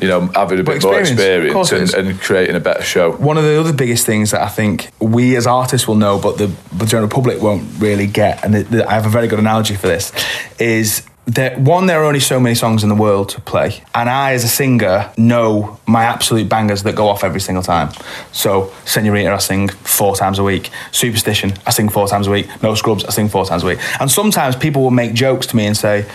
[0.00, 2.80] You know, having a bit more experience, of course experience and, and creating a better
[2.80, 3.12] show.
[3.12, 6.38] One of the other biggest things that I think we as artists will know, but
[6.38, 9.40] the, the general public won't really get, and the, the, I have a very good
[9.40, 10.10] analogy for this,
[10.58, 14.08] is that one, there are only so many songs in the world to play, and
[14.08, 17.90] I, as a singer, know my absolute bangers that go off every single time.
[18.32, 20.70] So, Senorita, I sing four times a week.
[20.92, 22.48] Superstition, I sing four times a week.
[22.62, 23.78] No Scrubs, I sing four times a week.
[24.00, 26.06] And sometimes people will make jokes to me and say,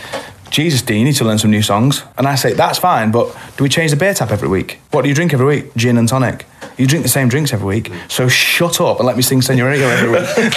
[0.49, 2.03] Jesus, Dean, you need to learn some new songs.
[2.17, 4.79] And I say, that's fine, but do we change the beer tap every week?
[4.91, 5.75] What do you drink every week?
[5.75, 6.45] Gin and tonic.
[6.77, 9.83] You drink the same drinks every week, so shut up and let me sing Senorita
[9.83, 10.27] every week.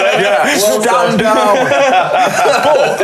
[0.00, 1.56] Yeah, stand down.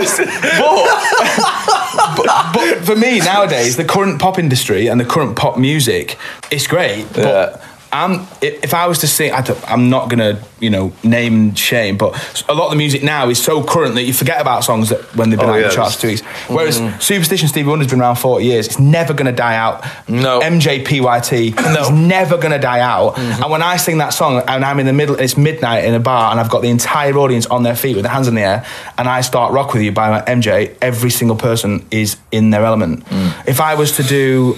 [2.16, 6.16] but, but for me nowadays, the current pop industry and the current pop music,
[6.50, 7.06] it's great.
[7.12, 7.56] But Yeah.
[7.96, 11.96] I'm, if I was to sing, I I'm not gonna, you know, name and shame.
[11.96, 14.90] But a lot of the music now is so current that you forget about songs
[14.90, 16.22] that when they've been Oh, out in the charts two weeks.
[16.48, 16.98] Whereas mm-hmm.
[17.00, 18.66] Superstition Stevie Wonder's been around 40 years.
[18.66, 19.84] It's never gonna die out.
[20.08, 20.40] No.
[20.40, 23.14] MJPYT, it's never gonna die out.
[23.14, 23.42] Mm-hmm.
[23.42, 26.00] And when I sing that song and I'm in the middle, it's midnight in a
[26.00, 28.42] bar, and I've got the entire audience on their feet with their hands in the
[28.42, 28.66] air,
[28.98, 32.64] and I start Rock With You by my MJ, every single person is in their
[32.64, 33.04] element.
[33.06, 33.48] Mm.
[33.48, 34.54] If I was to do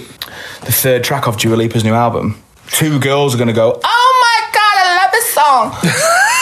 [0.65, 2.41] the third track of Dua Lipa's new album,
[2.71, 5.75] two girls are gonna go, Oh my god, I love this song.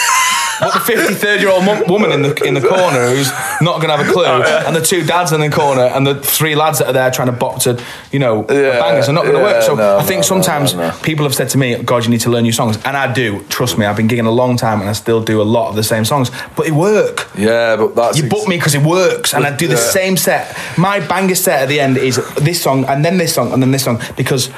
[0.59, 3.29] But the 53rd year old woman in the in the corner who's
[3.61, 6.05] not going to have a clue, oh, and the two dads in the corner, and
[6.05, 7.79] the three lads that are there trying to bop to,
[8.11, 9.61] you know, Yeah, bangers are not going to yeah, work.
[9.61, 10.97] So no, I think no, sometimes no, no.
[11.03, 12.77] people have said to me, God, you need to learn new songs.
[12.85, 13.43] And I do.
[13.49, 15.75] Trust me, I've been gigging a long time and I still do a lot of
[15.75, 16.31] the same songs.
[16.55, 17.27] But it work.
[17.37, 19.91] Yeah, but that's You book me because it works, and I do the Yeah.
[19.91, 20.57] same set.
[20.75, 23.69] My banger set at the end is this song, and then this song, and then
[23.69, 24.49] this song, because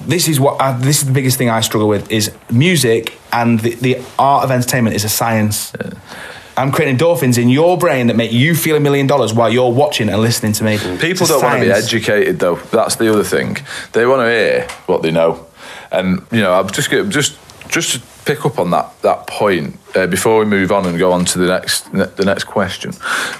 [0.00, 3.60] this is what I, this is the biggest thing I struggle with is music and
[3.60, 5.72] the, the art of entertainment is a science.
[6.56, 9.70] I'm creating endorphins in your brain that make you feel a million dollars while you're
[9.72, 10.76] watching and listening to me.
[10.78, 12.56] People It's don't want to be educated, though.
[12.56, 13.58] That's the other thing.
[13.92, 15.46] They want to hear what they know,
[15.92, 20.08] and you know, I'm just just just to pick up on that that point uh,
[20.08, 22.92] before we move on and go on to the next the next question.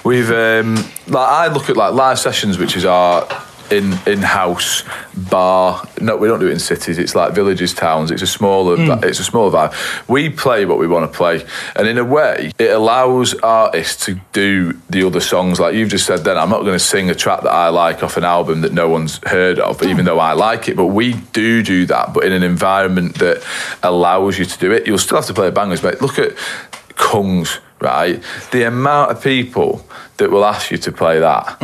[0.05, 0.75] We've um,
[1.07, 3.27] like I look at like live sessions, which is our
[3.71, 4.83] in in house
[5.29, 5.83] bar.
[6.01, 6.97] No, we don't do it in cities.
[6.97, 8.11] It's like villages, towns.
[8.11, 9.03] It's a smaller Hmm.
[9.03, 9.73] it's a smaller vibe.
[10.07, 14.19] We play what we want to play, and in a way, it allows artists to
[14.33, 15.59] do the other songs.
[15.59, 18.03] Like you've just said, then I'm not going to sing a track that I like
[18.03, 20.75] off an album that no one's heard of, even though I like it.
[20.75, 23.43] But we do do that, but in an environment that
[23.83, 24.87] allows you to do it.
[24.87, 26.35] You'll still have to play bangers, but look at
[26.95, 28.21] Kungs, right?
[28.51, 29.85] The amount of people
[30.17, 31.57] that will ask you to play that,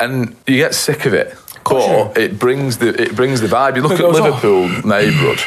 [0.00, 1.36] and you get sick of it.
[1.64, 3.76] But it brings the it brings the vibe.
[3.76, 4.42] You look It at goes off.
[4.44, 5.40] Liverpool neighbourhood.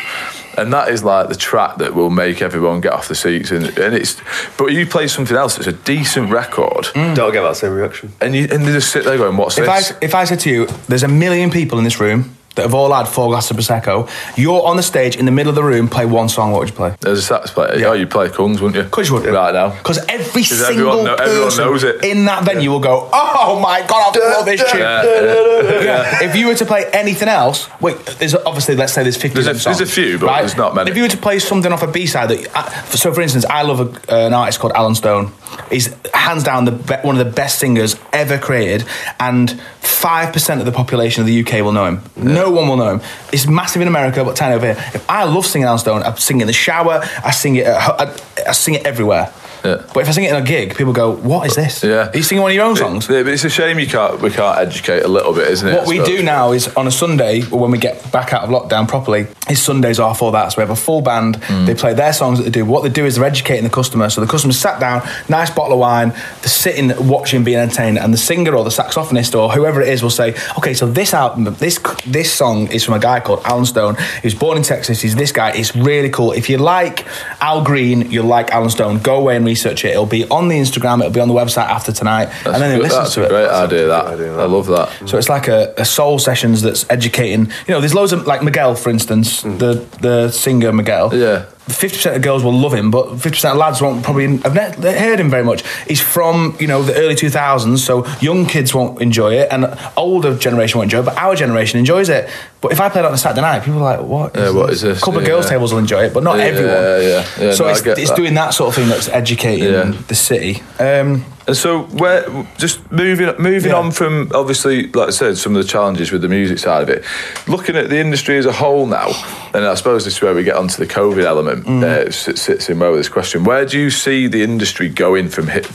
[0.56, 3.76] And that is like the track that will make everyone get off the seats, and,
[3.80, 4.22] and it's.
[4.56, 7.16] But you play something else that's a decent record, mm.
[7.16, 8.14] Don't get that same reaction.
[8.22, 10.40] and you and they just sit there going, "What's If this?" I, if I said
[10.42, 13.52] to you, there's a million people in this room that have all had four glasses
[13.52, 16.52] of Prosecco, you're on the stage in the middle of the room, play one song,
[16.52, 16.96] what would you play?
[17.00, 17.78] There's a sax player.
[17.78, 17.88] Yeah.
[17.88, 18.84] Oh, you play Kungs, wouldn't you?
[18.84, 19.26] Because you would.
[19.26, 19.70] Right now.
[19.70, 22.04] Because every 'Cause single everyone know- everyone person knows it.
[22.04, 24.82] in that venue will go, oh my God, I love this tune.
[24.82, 25.84] Yeah, yeah.
[25.84, 26.24] Yeah.
[26.24, 29.48] If you were to play anything else, wait, there's obviously, let's say there's 50 There's
[29.48, 30.92] a- songs, there's a few, but there's not many.
[30.92, 33.64] If you were to play something off a B-side, that, uh, so for instance, I
[33.64, 35.32] love a, an artist called Allen Stone.
[35.70, 38.86] He's hands down the be- one of the best singers ever created,
[39.20, 39.50] and
[39.82, 42.02] 5% of the population of the UK will know him.
[42.16, 43.02] No one will know him.
[43.32, 44.84] It's massive in America, but tiny over here.
[44.94, 47.66] If I love singing Allen Stone, I sing it in the shower, I sing it,
[47.66, 49.32] at, ho- I, I sing it everywhere.
[49.64, 49.84] Yeah.
[49.94, 51.84] But if I sing it in a gig, people go, "What is this?
[51.84, 52.10] Yeah.
[52.10, 54.22] Are you singing one of your own songs?" Yeah, but it's a shame you can't
[54.22, 55.74] we can't educate a little bit, isn't it?
[55.74, 58.50] What we do now is on a Sunday, or when we get back out of
[58.50, 60.52] lockdown properly, is Sundays are for that.
[60.52, 61.40] So we have a full band.
[61.42, 61.66] Mm.
[61.66, 62.66] They play their songs that they do.
[62.66, 64.10] What they do is they're educating the customer.
[64.10, 68.14] So the customer's sat down, nice bottle of wine, they're sitting, watching, being entertained, and
[68.14, 71.46] the singer or the saxophonist or whoever it is will say, "Okay, so this album,
[71.60, 73.96] this this song is from a guy called Allen Stone.
[74.22, 75.02] He was born in Texas.
[75.02, 75.52] He's this guy.
[75.52, 76.32] It's really cool.
[76.34, 77.06] If you like
[77.40, 79.00] Al Green, you'll like Allen Stone.
[79.00, 79.92] Go away and research it.
[79.96, 81.00] It'll be on the Instagram.
[81.02, 83.30] It'll be on the website after tonight, That's, and then they listen to it.
[83.30, 83.88] great idea.
[83.88, 84.06] That.
[84.14, 84.40] idea, that.
[84.40, 84.86] I love that.
[85.10, 87.44] So it's like a, a soul sessions that's educating.
[87.68, 89.60] You know, there's loads of like Miguel, for instance, mm.
[89.60, 91.14] the the singer Miguel.
[91.14, 91.46] Yeah.
[91.68, 94.54] Fifty percent of girls will love him, but fifty percent of lads won't probably have
[94.54, 95.64] ne- heard him very much.
[95.88, 99.74] He's from you know the early two thousands, so young kids won't enjoy it, and
[99.96, 102.30] older generation won't enjoy it, but our generation enjoys it.
[102.60, 104.36] But if I played it on a Saturday night, people are like, "What?
[104.36, 104.98] Yeah, what is this?
[104.98, 105.30] A couple of Yeah.
[105.36, 106.74] girls' tables will enjoy it, but not Yeah, everyone.
[106.74, 107.54] yeah, yeah.
[107.54, 108.18] so No, it's, it's that.
[108.18, 110.62] doing that sort of thing that's educating the city.
[110.80, 112.26] Um, And so, where
[112.58, 113.78] just moving moving Yeah.
[113.78, 116.90] on from obviously, like I said, some of the challenges with the music side of
[116.90, 117.04] it.
[117.48, 119.12] Looking at the industry as a whole now,
[119.54, 121.66] and I suppose this is where we get onto the COVID element.
[121.66, 121.84] Mm.
[121.84, 123.44] Uh, sits, sits in well with this question.
[123.44, 125.70] Where do you see the industry going from hit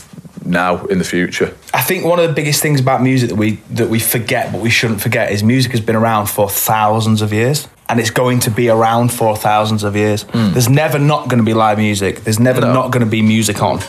[0.44, 1.52] now in the future?
[1.74, 4.62] I think one of the biggest things about music that we that we forget, but
[4.62, 8.40] we shouldn't forget, is music has been around for thousands of years, and it's going
[8.40, 10.24] to be around for thousands of years.
[10.32, 12.24] There's never not going to be live music.
[12.24, 12.72] There's never No.
[12.72, 13.80] not going to be music on.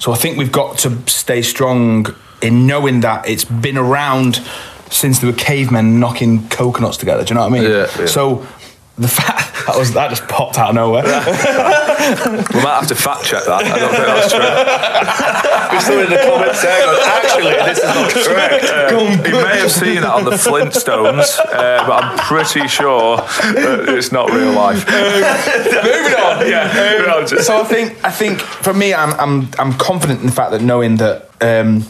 [0.00, 2.06] So I think we've got to stay strong
[2.42, 4.40] in knowing that it's been around
[4.90, 7.22] since there were cavemen knocking coconuts together.
[7.22, 7.70] Do you know what I mean?
[7.70, 8.06] Yeah, yeah.
[8.06, 8.46] So
[8.98, 11.04] the fact That was that just popped out of nowhere.
[12.54, 13.62] We might have to fact check that.
[13.62, 14.40] I don't think that's true.
[15.70, 16.80] We're still in the comments there.
[16.80, 19.26] going, Actually, this is not correct.
[19.26, 24.10] He may have seen it on the Flintstones, uh, but I'm pretty sure that it's
[24.12, 24.84] not real life.
[24.86, 26.48] Moving on.
[26.48, 26.96] Yeah.
[26.96, 27.28] moving on.
[27.28, 30.62] so I think I think for me, I'm I'm I'm confident in the fact that
[30.62, 31.84] knowing that um,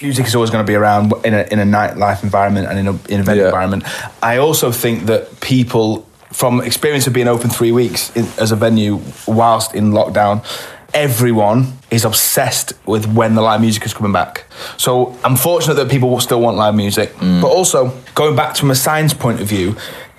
[0.00, 2.86] music is always going to be around in a in a nightlife environment and in
[2.86, 3.46] a in an event Yeah.
[3.46, 3.84] environment.
[4.22, 8.56] I also think that people, from experience of being open three weeks in, as a
[8.56, 10.44] venue whilst in lockdown.
[10.92, 14.44] Everyone is obsessed with when the live music is coming back.
[14.76, 17.14] So I'm fortunate that people will still want live music.
[17.14, 17.42] Mm.
[17.42, 19.76] But also, going back from a science point of view,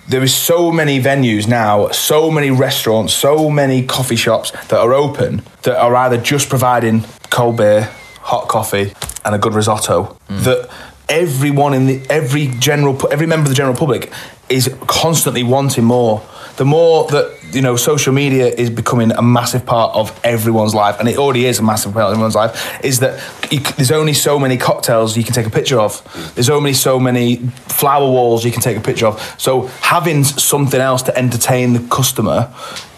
[0.08, 4.94] there is so many venues now, so many restaurants, so many coffee shops that are
[4.94, 8.94] open that are either just providing cold beer, hot coffee,
[9.24, 10.18] and a good risotto.
[10.30, 10.44] Mm.
[10.44, 10.70] That
[11.12, 14.12] everyone in the every general every member of the general public
[14.50, 16.26] is constantly wanting more.
[16.58, 21.00] The more that you know, social media is becoming a massive part of everyone's life,
[21.00, 22.84] and it already is a massive part of everyone's life.
[22.84, 23.22] Is that
[23.52, 26.02] you, there's only so many cocktails you can take a picture of.
[26.36, 29.36] There's only so many flower walls you can take a picture of.
[29.38, 32.54] So having something else to entertain the customer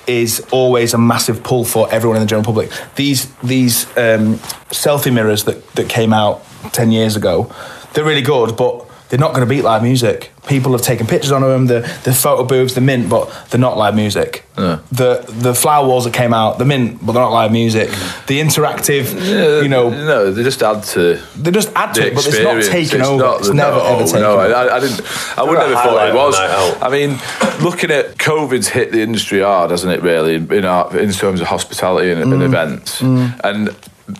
[0.05, 2.69] is always a massive pull for everyone in the general public.
[2.95, 4.35] These these um,
[4.69, 7.51] selfie mirrors that, that came out ten years ago,
[7.93, 10.31] they're really good, but they're not going to beat live music.
[10.47, 13.77] People have taken pictures on them, the the photo booths, the mint, but they're not
[13.77, 14.43] live music.
[14.55, 17.89] The the flower walls that came out, the mint, but they're not live music.
[18.27, 19.13] The interactive,
[19.63, 22.39] you know, no, they just add to they just add the to it, but it's
[22.39, 22.67] not experience.
[22.89, 23.23] taken It's over.
[23.23, 24.53] not it's never no, ever taken no, over.
[24.55, 25.01] I, I didn't.
[25.37, 26.35] I would never thought it was.
[26.81, 27.11] I mean,
[27.63, 30.01] looking at COVID's hit the industry hard, hasn't it?
[30.01, 32.33] Really, in, in, our, in terms of hospitality and, Mm.
[32.33, 33.75] and events, and.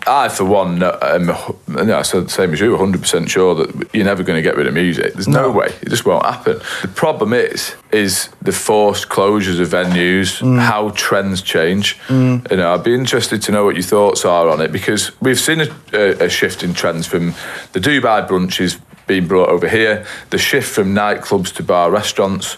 [0.07, 1.25] I, for one, no, um,
[1.67, 5.13] no, same as you, 100% sure that you're never going to get rid of music.
[5.13, 5.51] There's no, No.
[5.51, 5.67] way.
[5.81, 6.59] It just won't happen.
[6.81, 10.59] The problem is, is the forced closures of venues, Mm.
[10.59, 11.99] how trends change.
[12.09, 15.39] You know, I'd be interested to know what your thoughts are on it because we've
[15.39, 17.33] seen a, a, a shift in trends from
[17.73, 22.57] the Dubai brunches being brought over here, the shift from nightclubs to bar restaurants,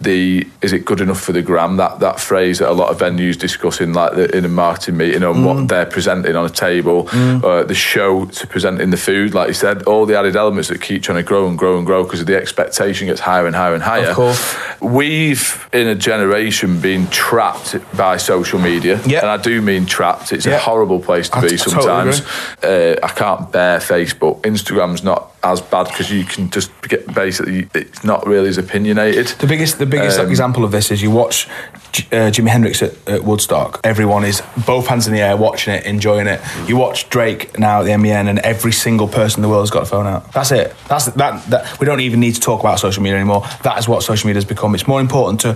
[0.00, 1.76] the is it good enough for the gram?
[1.76, 4.96] That that phrase that a lot of venues discuss in like the, in a marketing
[4.96, 9.34] meeting on what they're presenting on a table, uh, the show to presenting the food,
[9.34, 11.86] like you said, all the added elements that keep trying to grow and grow and
[11.86, 14.08] grow because the expectation gets higher and higher and higher.
[14.08, 14.56] Of course.
[14.80, 19.20] We've in a generation been trapped by social media, Yeah.
[19.20, 20.32] and I do mean trapped.
[20.32, 20.54] It's Yeah.
[20.54, 22.22] a horrible place to I be t- I totally sometimes.
[22.62, 24.42] uh, I can't bear Facebook.
[24.42, 29.26] Instagram's not as bad because you can just get basically it's not really as opinionated.
[29.38, 31.48] The biggest, the biggest Um, example of this is you watch
[31.92, 33.80] J- uh, Jimi Hendrix at, at Woodstock.
[33.84, 36.40] Everyone is both hands in the air, watching it, enjoying it.
[36.66, 39.70] You watch Drake now at the MEN, and every single person in the world has
[39.70, 40.32] got a phone out.
[40.32, 40.74] That's it.
[40.88, 41.44] That's that.
[41.50, 43.44] That we don't even need to talk about social media anymore.
[43.62, 44.74] That is what social media has become.
[44.74, 45.54] It's more important to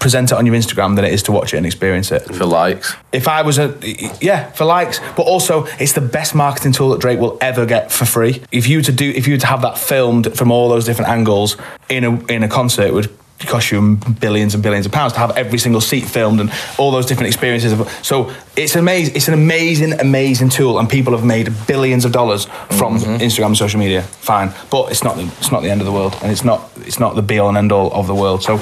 [0.00, 2.22] present it on your Instagram than it is to watch it and experience it.
[2.34, 3.74] For likes, If I was a
[4.20, 7.90] yeah for likes, but also it's the best marketing tool that Drake will ever get
[7.90, 8.42] for free.
[8.52, 10.84] If you were to do, if you were to have that filmed from all those
[10.84, 11.56] different angles
[11.88, 13.10] in a in a concert, it would
[13.46, 16.90] cost you billions and billions of pounds to have every single seat filmed and all
[16.90, 17.72] those different experiences.
[17.72, 19.16] Of, so it's amazing.
[19.16, 22.46] It's an amazing, amazing tool, and people have made billions of dollars
[22.78, 23.22] from mm-hmm.
[23.22, 24.02] Instagram and social media.
[24.02, 26.70] Fine, but it's not the, it's not the end of the world, and it's not
[26.78, 28.42] it's not the be all and end all of the world.
[28.42, 28.60] So.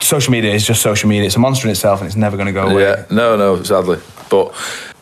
[0.00, 1.26] Social media is just social media.
[1.26, 2.82] It's a monster in itself, and it's never going to go away.
[2.82, 4.52] yeah, no, no, sadly, but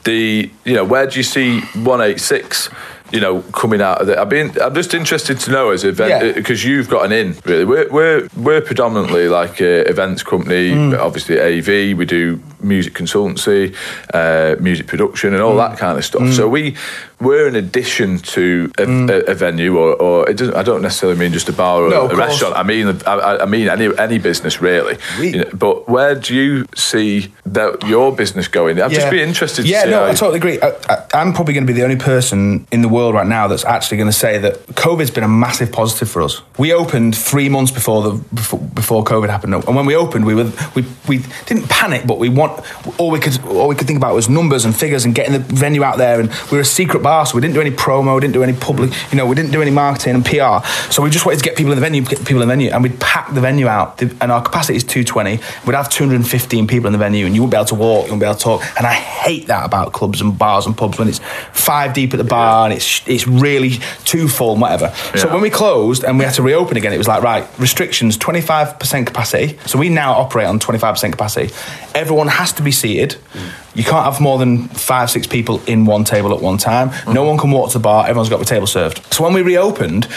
[0.04, 2.68] the you know where do you see one eight six?
[3.12, 4.16] You know, coming out of it.
[4.18, 4.53] I've been.
[4.62, 5.90] I'm just interested to know as Yeah.
[5.90, 7.37] event because you've got an in.
[7.44, 10.70] Really, we're we're, we're predominantly like a events company.
[10.70, 10.99] Mm.
[10.99, 11.96] Obviously, AV.
[11.99, 13.75] We do music consultancy,
[14.14, 15.70] uh, music production, and all Mm.
[15.70, 16.33] that kind of stuff.
[16.33, 16.77] So we
[17.20, 19.11] we're an addition to a, Mm.
[19.11, 20.54] a, a venue, or, or it doesn't.
[20.56, 22.56] I don't necessarily mean just a bar or No, a, a restaurant.
[22.56, 24.96] I mean, I, I- mean any any business really.
[25.18, 28.80] We- You know, but where do you see that your business going?
[28.80, 29.66] I'd just be interested.
[29.66, 30.59] Yeah, to see no, I totally agree.
[30.61, 33.48] I, I, I'm probably going to be the only person in the world right now
[33.48, 34.54] that's actually going to say that
[34.85, 36.40] COVID's been a massive positive for us.
[36.59, 40.35] We opened three months before the before, before COVID happened, and when we opened, we
[40.35, 42.52] were we, we didn't panic, but we want
[42.98, 45.40] all we could all we could think about was numbers and figures and getting the
[45.66, 46.18] venue out there.
[46.20, 48.42] And we were a secret bar, so we didn't do any promo, we didn't do
[48.42, 50.66] any public, you know, we didn't do any marketing and PR.
[50.90, 52.70] So we just wanted to get people in the venue, get people in the venue,
[52.70, 54.01] and we'd pack the venue out.
[54.03, 55.40] And our capacity is 220.
[55.66, 58.12] We'd have 215 people in the venue, and you wouldn't be able to walk, you
[58.12, 58.62] wouldn't be able to talk.
[58.77, 61.20] And I hate that about clubs and bars and pubs when it's
[61.53, 63.73] five deep at the bar and it's it's really
[64.05, 64.92] too full and whatever.
[65.16, 68.16] So when we closed and we had to reopen again, it was like right restrictions
[68.16, 69.59] 25% capacity.
[69.66, 71.53] So we now operate on 25% capacity.
[71.94, 73.16] Everyone has to be seated.
[73.33, 73.51] Mm.
[73.74, 76.88] You can't have more than five six people in one table at one time.
[76.88, 77.26] No mm-hmm.
[77.26, 78.04] one can walk to the bar.
[78.04, 79.12] Everyone's got the table served.
[79.12, 80.09] So when we reopened,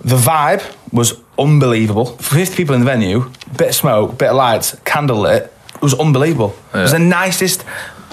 [0.00, 2.06] the vibe was unbelievable.
[2.16, 5.52] 50 people in the venue, bit of smoke, bit of lights, candle lit.
[5.74, 6.54] It was unbelievable.
[6.74, 7.64] It was the nicest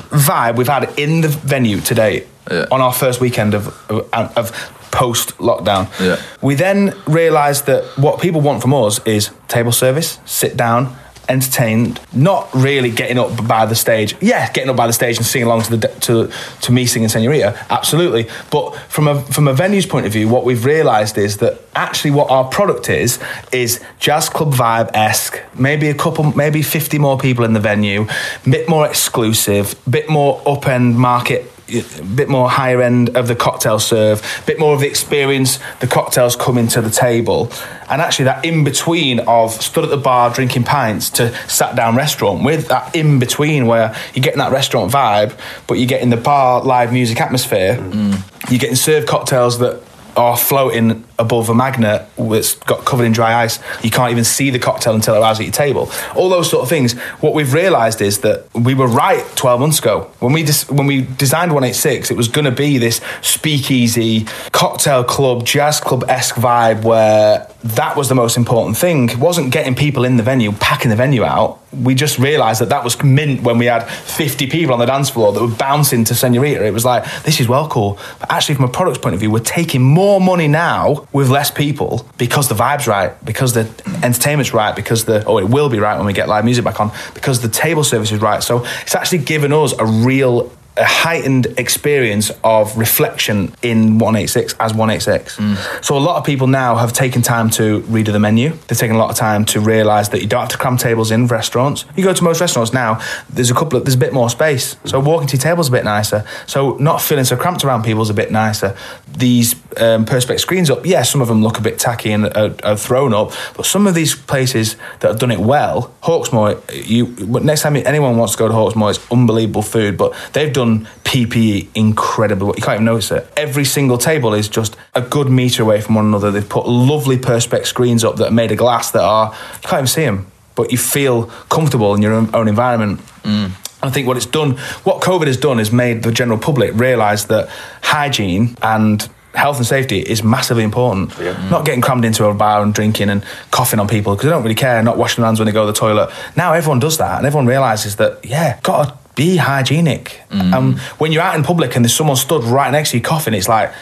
[0.09, 2.65] vibe we've had in the venue today Yeah.
[2.71, 4.51] on our first weekend of of, of
[4.91, 5.87] post lockdown.
[5.99, 6.21] Yeah.
[6.41, 10.95] We then realised that what people want from us is table service, sit down,
[11.29, 14.15] entertained, not really getting up by the stage.
[14.21, 17.09] Yeah, getting up by the stage and singing along to the to to me singing
[17.09, 18.27] Senorita, absolutely.
[18.51, 22.11] But from a from a venue's point of view, what we've realised is that actually
[22.11, 23.19] what our product is
[23.51, 25.41] is jazz club vibe esque.
[25.55, 28.07] Maybe a couple, maybe fifty more people in the venue,
[28.45, 33.35] bit more exclusive, bit more up end market a bit more higher end of the
[33.35, 37.51] cocktail serve, a bit more of the experience the cocktails coming to the table,
[37.89, 41.95] and actually that in between of stood at the bar drinking pints to sat down
[41.95, 45.37] restaurant with that in between where you're getting that restaurant vibe,
[45.67, 47.75] but you're getting the bar live music atmosphere.
[47.75, 48.49] Mm.
[48.49, 49.83] You're getting served cocktails that
[50.17, 53.59] are floating above a magnet that's got covered in dry ice.
[53.83, 55.91] You can't even see the cocktail until it arrives at your table.
[56.15, 56.93] All those sort of things.
[57.21, 60.87] What we've realised is that we were right 12 months ago when we dis- when
[60.87, 62.11] we designed 186.
[62.11, 67.97] It was going to be this speakeasy cocktail club, jazz club esque vibe where that
[67.97, 69.09] was the most important thing.
[69.09, 71.59] It wasn't getting people in the venue, packing the venue out.
[71.73, 75.09] We just realised that that was mint when we had 50 people on the dance
[75.09, 76.63] floor that were bouncing to Senorita.
[76.65, 77.97] It was like, this is well cool.
[78.19, 81.49] But actually, from a product's point of view, we're taking more money now with less
[81.49, 83.67] people because the vibe's right, because the
[84.03, 86.79] entertainment's right, because the, oh, it will be right when we get live music back
[86.79, 88.43] on, because the table service is right.
[88.43, 94.73] So it's actually given us a real a heightened experience of reflection in 186 as
[94.73, 95.37] 186.
[95.37, 95.83] Mm.
[95.83, 98.49] So a lot of people now have taken time to read the menu.
[98.67, 101.11] They've taken a lot of time to realise that you don't have to cram tables
[101.11, 101.85] in restaurants.
[101.95, 104.75] You go to most restaurants now, there's a couple of, there's a bit more space.
[104.85, 106.25] So walking to your table's a bit nicer.
[106.45, 108.75] So not feeling so cramped around people's a bit nicer.
[109.07, 112.55] These um, perspex screens up, yeah, some of them look a bit tacky and are,
[112.63, 117.07] are thrown up, but some of these places that have done it well, Hawksmoor, you
[117.39, 120.66] next time anyone wants to go to Hawksmoor, it's unbelievable food, but they've done
[121.03, 122.47] PPE incredible.
[122.47, 123.27] You can't even notice it.
[123.35, 126.31] Every single table is just a good meter away from one another.
[126.31, 129.79] They've put lovely perspex screens up that are made of glass that are you can't
[129.79, 132.99] even see them, but you feel comfortable in your own, own environment.
[133.23, 133.51] Mm.
[133.81, 137.25] I think what it's done, what COVID has done, is made the general public realise
[137.25, 137.49] that
[137.81, 141.11] hygiene and health and safety is massively important.
[141.11, 141.51] Mm.
[141.51, 144.43] Not getting crammed into a bar and drinking and coughing on people because they don't
[144.43, 146.11] really care, not washing their hands when they go to the toilet.
[146.35, 150.21] Now everyone does that and everyone realises that, yeah, got to be hygienic.
[150.55, 153.33] And when you're out in public and there's someone stood right next to you coughing,
[153.33, 153.73] it's like,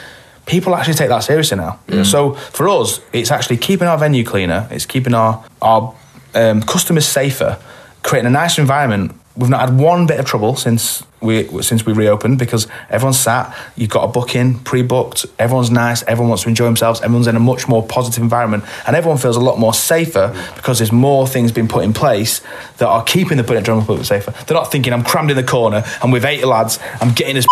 [0.47, 1.79] people actually take that seriously now.
[1.87, 2.05] Mm.
[2.05, 5.93] So for us, it's actually keeping our venue cleaner, it's keeping our, our
[6.33, 7.59] um, customers safer,
[8.03, 9.11] creating a nicer environment.
[9.37, 13.53] We've not had one bit of trouble since we since we reopened because everyone's sat.
[13.75, 15.25] You've got a booking pre-booked.
[15.37, 16.03] Everyone's nice.
[16.03, 17.01] Everyone wants to enjoy themselves.
[17.01, 20.79] Everyone's in a much more positive environment, and everyone feels a lot more safer because
[20.79, 22.41] there's more things being put in place
[22.77, 24.31] that are keeping the Burnett Drummer Public safer.
[24.45, 27.45] They're not thinking I'm crammed in the corner and with eight lads, I'm getting as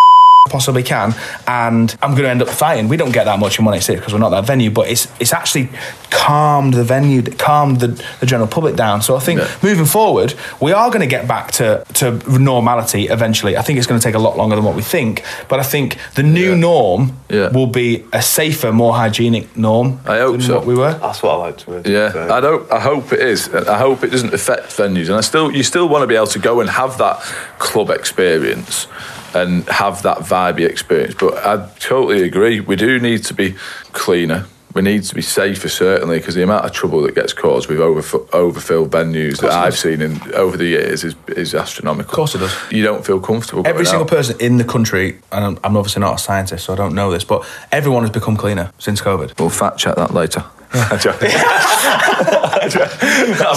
[0.50, 1.16] possibly can,
[1.48, 2.90] and I'm going to end up fighting.
[2.90, 5.32] We don't get that much in 186 because we're not that venue, but it's it's
[5.32, 5.70] actually
[6.10, 7.88] calmed the venue, calmed the,
[8.20, 9.02] the general public down.
[9.02, 9.48] So I think Yeah.
[9.64, 13.56] moving forward, we are going to get back to, to normality eventually.
[13.58, 15.64] I think it's going to take a lot longer than what we think, but I
[15.64, 16.56] think the new Yeah.
[16.58, 17.48] norm Yeah.
[17.50, 20.56] will be a safer, more hygienic norm I hope than so.
[20.58, 20.94] what we were.
[20.94, 21.90] That's what I like to do.
[21.92, 22.70] Yeah, I don't.
[22.72, 23.48] I hope it is.
[23.54, 26.28] I hope it doesn't affect venues, and I still, you still want to be able
[26.28, 27.22] to go and have that
[27.60, 28.88] club experience
[29.34, 31.16] and have that vibey experience.
[31.16, 32.60] But I totally agree.
[32.60, 33.56] We do need to be
[33.92, 34.46] cleaner.
[34.74, 37.78] We need to be safer, certainly, because the amount of trouble that gets caused with
[37.78, 42.10] overf- overfilled venues that I've seen in over the years is is astronomical.
[42.10, 42.72] Of course it does.
[42.72, 43.68] You don't feel comfortable.
[43.68, 44.10] Every single out.
[44.10, 47.12] person in the country, and I'm, I'm obviously not a scientist, so I don't know
[47.12, 49.40] this, but everyone has become cleaner since COVID.
[49.40, 50.44] We'll fact check that later.
[50.74, 51.06] That's,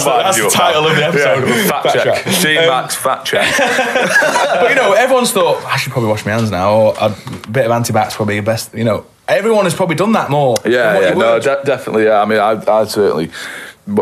[0.05, 1.47] that's the title of the episode.
[1.67, 2.23] fact, Fact check.
[2.23, 2.41] check.
[2.41, 3.57] D um, Max fact check.
[3.57, 7.09] but you know, everyone's thought I should probably wash my hands now, or a
[7.49, 8.73] bit of antibac probably the best.
[8.73, 10.55] You know, everyone has probably done that more.
[10.63, 12.05] Yeah, yeah, no, de- definitely.
[12.05, 13.31] Yeah, I mean, I, I certainly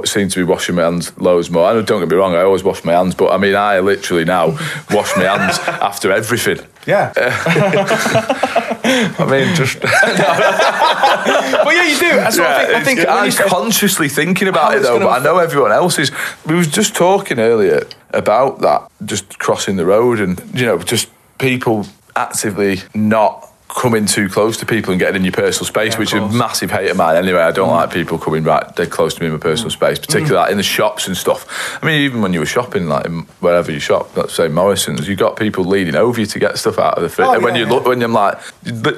[0.06, 1.66] seem to be washing my hands loads more.
[1.66, 4.26] I don't get me wrong, I always wash my hands, but I mean, I literally
[4.26, 4.48] now
[4.92, 6.60] wash my hands after everything.
[6.86, 7.14] Yeah.
[9.18, 12.16] I mean, just but yeah, you do.
[12.16, 13.00] That's what I think.
[13.00, 16.12] I think I'm consciously thinking about it though, but I know everyone else is.
[16.46, 21.10] We was just talking earlier about that, just crossing the road, and you know, just
[21.40, 26.00] people actively not coming too close to people and getting in your personal space, Yeah,
[26.00, 27.42] which is a massive hate of mine anyway.
[27.42, 29.74] I don't like people coming right dead close to me in my personal mm.
[29.74, 30.42] space, particularly mm.
[30.44, 31.78] like in the shops and stuff.
[31.84, 35.08] I mean, even when you were shopping, like in wherever you shop, let's say Morrison's,
[35.10, 37.28] you got people leaning over you to get stuff out of the fridge.
[37.28, 37.74] Oh, and when yeah, you yeah.
[37.74, 38.40] look, when you're like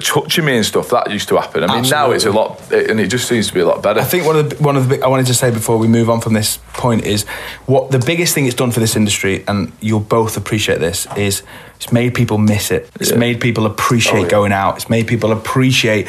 [0.02, 1.64] touching me and stuff, that used to happen.
[1.64, 4.00] I mean, now it's a lot, and it just seems to be a lot better.
[4.00, 5.88] I think one of the one of the big, I wanted to say before we
[5.88, 7.24] move on from this point is
[7.66, 11.42] what the biggest thing it's done for this industry, and you'll both appreciate this, is
[11.78, 12.90] it's made people miss it.
[13.00, 13.18] It's Yeah.
[13.18, 14.30] made people appreciate Oh, yeah.
[14.30, 14.76] going out.
[14.78, 16.08] It's made people appreciate.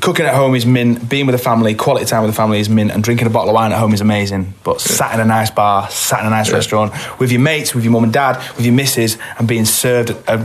[0.00, 1.08] Cooking at home is mint.
[1.08, 3.50] Being with the family, quality time with the family is mint, and drinking a bottle
[3.50, 4.54] of wine at home is amazing.
[4.64, 7.84] But sat in a nice bar, sat in a nice restaurant with your mates, with
[7.84, 10.44] your mum and dad, with your missus, and being served a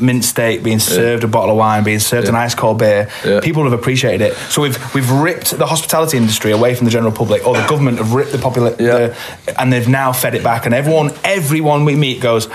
[0.00, 2.40] mint steak, being served a bottle of wine, being served an Yeah.
[2.40, 3.40] ice cold beer, Yeah.
[3.40, 4.36] people have appreciated it.
[4.48, 7.98] So we've we've ripped the hospitality industry away from the general public, or the government
[7.98, 8.92] have ripped the popular, Yeah.
[9.46, 10.64] the, and they've now fed it back.
[10.66, 12.48] And everyone, everyone we meet goes,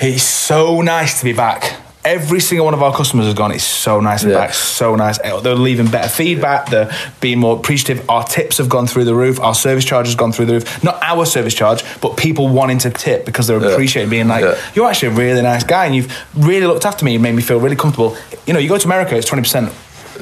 [0.00, 3.52] "It's so nice to be back." Every single one of our customers has gone.
[3.52, 4.38] It's so nice to be Yeah.
[4.46, 4.54] back.
[4.54, 5.18] So nice.
[5.22, 6.70] Eh, they're leaving better feedback.
[6.70, 6.88] They're
[7.20, 8.02] being more appreciative.
[8.08, 9.38] Our tips have gone through the roof.
[9.38, 10.82] Our service charge has gone through the roof.
[10.82, 14.54] Not our service charge, but people wanting to tip because they're appreciating being like, Yeah.
[14.74, 17.14] "You're actually a really nice guy, and you've really looked after me.
[17.16, 19.70] and made me feel really comfortable." You know, you go to America, it's twenty percent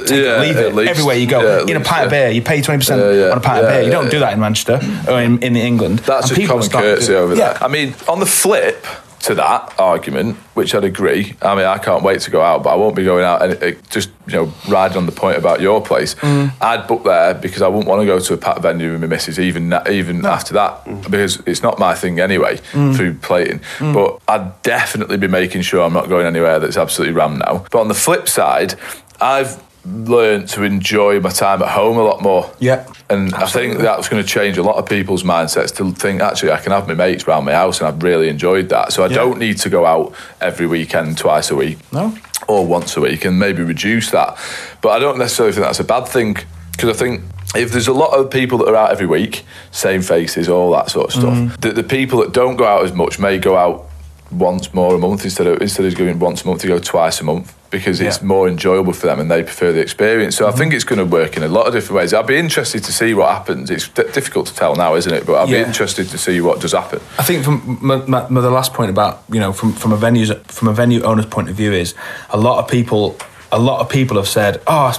[0.04, 0.74] take Yeah, it, leave it.
[0.74, 0.90] least.
[0.90, 3.30] Everywhere you go, Yeah, in a pint of beer, you pay twenty percent Yeah, yeah.
[3.30, 3.82] on a pint of beer.
[3.82, 6.00] You yeah, don't do that in Manchester or in, in England.
[6.06, 7.52] That's And just common courtesy over yeah.
[7.52, 7.58] there.
[7.62, 8.84] I mean, on the flip
[9.20, 11.34] to that argument, which I'd agree.
[11.42, 13.62] I mean, I can't wait to go out, but I won't be going out and
[13.62, 16.14] uh, just you know riding on the point about your place.
[16.16, 16.52] Mm.
[16.60, 19.06] I'd book there because I wouldn't want to go to a packed venue with my
[19.06, 22.56] missus even even after that because it's not my thing anyway.
[22.72, 22.96] Mm.
[22.96, 27.40] Food plating, but I'd definitely be making sure I'm not going anywhere that's absolutely rammed
[27.40, 27.66] now.
[27.70, 28.74] But on the flip side,
[29.20, 29.62] I've
[29.92, 32.50] learned to enjoy my time at home a lot more.
[32.58, 32.86] Yeah.
[33.10, 36.52] And I think that's going to change a lot of people's mindsets to think actually
[36.52, 38.92] I can have my mates around my house and I've really enjoyed that.
[38.92, 39.16] So I Yeah.
[39.16, 41.78] don't need to go out every weekend, twice a week.
[41.92, 42.12] No.
[42.46, 44.36] Or once a week and maybe reduce that.
[44.82, 46.36] But I don't necessarily think that's a bad thing
[46.72, 47.22] because I think
[47.56, 50.90] if there's a lot of people that are out every week, same faces, all that
[50.90, 51.60] sort of stuff, Mm.
[51.60, 53.87] the, the people that don't go out as much may go out
[54.30, 57.20] once more a month instead of instead of going once a month to go twice
[57.20, 58.26] a month because it's Yeah.
[58.26, 60.36] more enjoyable for them and they prefer the experience.
[60.36, 60.58] So I mm-hmm.
[60.58, 62.14] think it's going to work in a lot of different ways.
[62.14, 63.70] I'd be interested to see what happens.
[63.70, 65.26] It's d- difficult to tell now, isn't it?
[65.26, 65.62] But I'd Yeah.
[65.62, 67.00] be interested to see what does happen.
[67.18, 69.96] I think from my, my, my, the last point about you know from from a
[69.96, 71.94] venue's from a venue owner's point of view is
[72.30, 73.16] a lot of people.
[73.50, 74.92] A lot of people have said, "Oh,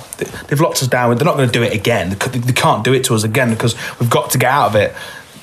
[0.48, 1.16] they've locked us down.
[1.16, 2.10] They're not going to do it again.
[2.10, 4.76] They They can't do it to us again because we've got to get out of
[4.76, 4.96] it."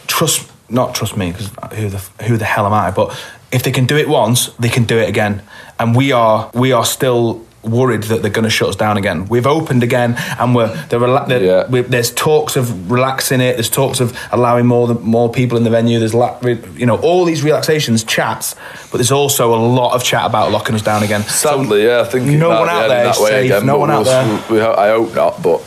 [0.09, 2.91] Trust, not trust me, because who the who the hell am I?
[2.91, 3.17] But
[3.53, 5.43] if they can do it once, they can do it again.
[5.79, 9.27] And we are we are still worried that they're going to shut us down again.
[9.27, 11.67] We've opened again, and we're, rela- Yeah.
[11.69, 13.55] we there's talks of relaxing it.
[13.55, 15.99] There's talks of allowing more more people in the venue.
[15.99, 18.55] There's la- you know all these relaxations, chats,
[18.91, 21.23] but there's also a lot of chat about locking us down again.
[21.23, 23.45] So Sadly, yeah, I think no one out there is safe.
[23.47, 24.45] again, no one out there.
[24.51, 25.61] We I hope not, but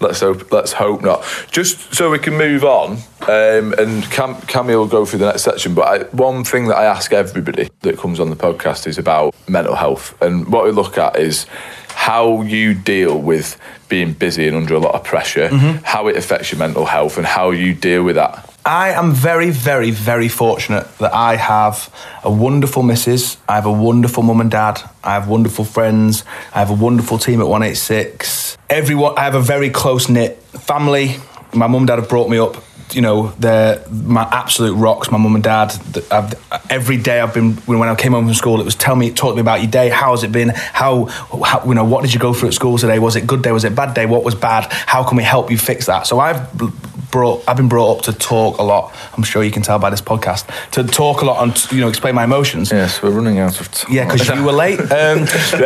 [0.00, 0.50] let's hope.
[0.52, 1.24] Let's hope not.
[1.50, 5.42] Just so we can move on, um, and Cam, Cammy will go through the next
[5.42, 5.74] section.
[5.74, 9.34] But I, one thing that I ask everybody that comes on the podcast is about
[9.48, 11.46] mental health, and what we look at is
[11.90, 13.58] how you deal with
[13.88, 15.84] being busy and under a lot of pressure, Mm-hmm.
[15.84, 18.44] how it affects your mental health, and how you deal with that.
[18.64, 21.90] I am very, very, very fortunate that I have
[22.22, 23.38] a wonderful missus.
[23.48, 24.80] I have a wonderful mum and dad.
[25.02, 26.22] I have wonderful friends.
[26.54, 28.47] I have a wonderful team at 186.
[28.70, 31.16] Everyone, I have a very close knit family.
[31.54, 32.62] My mum and dad have brought me up.
[32.92, 35.10] You know, they're my absolute rocks.
[35.10, 35.74] My mum and dad.
[36.10, 36.34] I've,
[36.70, 39.30] every day I've been when I came home from school, it was tell me, talk
[39.30, 39.88] to me about your day.
[39.88, 40.50] How's it been?
[40.50, 42.98] How, how, you know, what did you go through at school today?
[42.98, 43.52] Was it good day?
[43.52, 44.04] Was it bad day?
[44.04, 44.70] What was bad?
[44.70, 46.06] How can we help you fix that?
[46.06, 46.46] So I've
[47.10, 48.94] brought, I've been brought up to talk a lot.
[49.16, 51.88] I'm sure you can tell by this podcast to talk a lot and you know
[51.88, 52.70] explain my emotions.
[52.70, 53.92] Yes, we're running out of time.
[53.94, 54.80] Yeah, because you were late.
[54.80, 55.58] Um, so,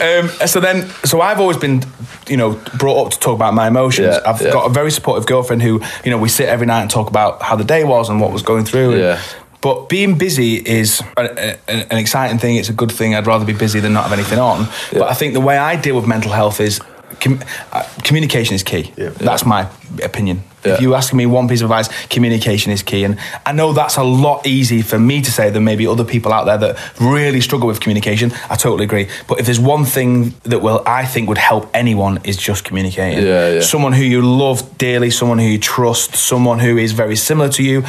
[0.00, 1.82] um, so then, so I've always been,
[2.28, 4.08] you know, brought up to talk about my emotions.
[4.08, 4.52] Yeah, I've yeah.
[4.52, 7.42] got a very supportive girlfriend who, you know, we sit every night and talk about
[7.42, 8.92] how the day was and what was going through.
[8.92, 9.22] and- Yeah.
[9.62, 12.56] But being busy is a, a, an exciting thing.
[12.56, 13.16] It's a good thing.
[13.16, 14.60] I'd rather be busy than not have anything on.
[14.92, 15.00] Yeah.
[15.00, 16.80] But I think the way I deal with mental health is
[17.20, 17.40] com-
[17.72, 18.92] uh, communication is key.
[18.96, 19.10] Yeah.
[19.10, 19.68] That's my
[20.02, 20.42] opinion.
[20.64, 20.74] Yeah.
[20.74, 23.04] If you ask me one piece of advice, communication is key.
[23.04, 26.32] And I know that's a lot easier for me to say than maybe other people
[26.32, 28.32] out there that really struggle with communication.
[28.50, 29.08] I totally agree.
[29.28, 33.24] But if there's one thing that will I think would help anyone is just communicating.
[33.24, 33.60] Yeah, yeah.
[33.60, 37.62] Someone who you love dearly, someone who you trust, someone who is very similar to
[37.62, 37.84] you.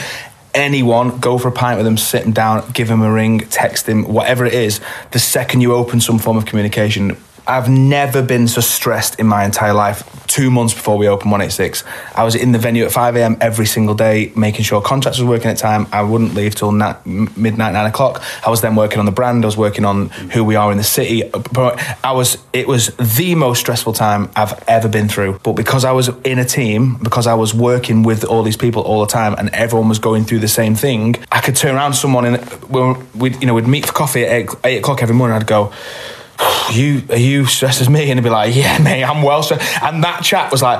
[0.53, 3.85] Anyone, go for a pint with them, sit them down, give them a ring, text
[3.85, 4.79] them, whatever it is.
[5.11, 7.15] The second you open some form of communication,
[7.47, 10.03] I've never been so stressed in my entire life.
[10.27, 11.83] Two months before we opened 186,
[12.13, 13.37] I was in the venue at 5 a.m.
[13.39, 15.87] every single day, making sure contracts were working at time.
[15.93, 18.21] I wouldn't leave till na- midnight, nine o'clock.
[18.45, 19.45] I was then working on the brand.
[19.45, 21.23] I was working on who we are in the city.
[22.03, 22.37] I was.
[22.51, 25.39] It was the most stressful time I've ever been through.
[25.43, 28.81] But because I was in a team, because I was working with all these people
[28.83, 31.93] all the time, and everyone was going through the same thing, I could turn around
[31.93, 32.43] to someone and
[33.15, 35.37] we'd you know we'd meet for coffee at eight, eight o'clock every morning.
[35.37, 35.71] I'd go
[36.71, 38.09] you are you stressed as me?
[38.09, 39.81] And he'd be like, yeah, mate, I'm well stressed.
[39.83, 40.79] And that chap was like,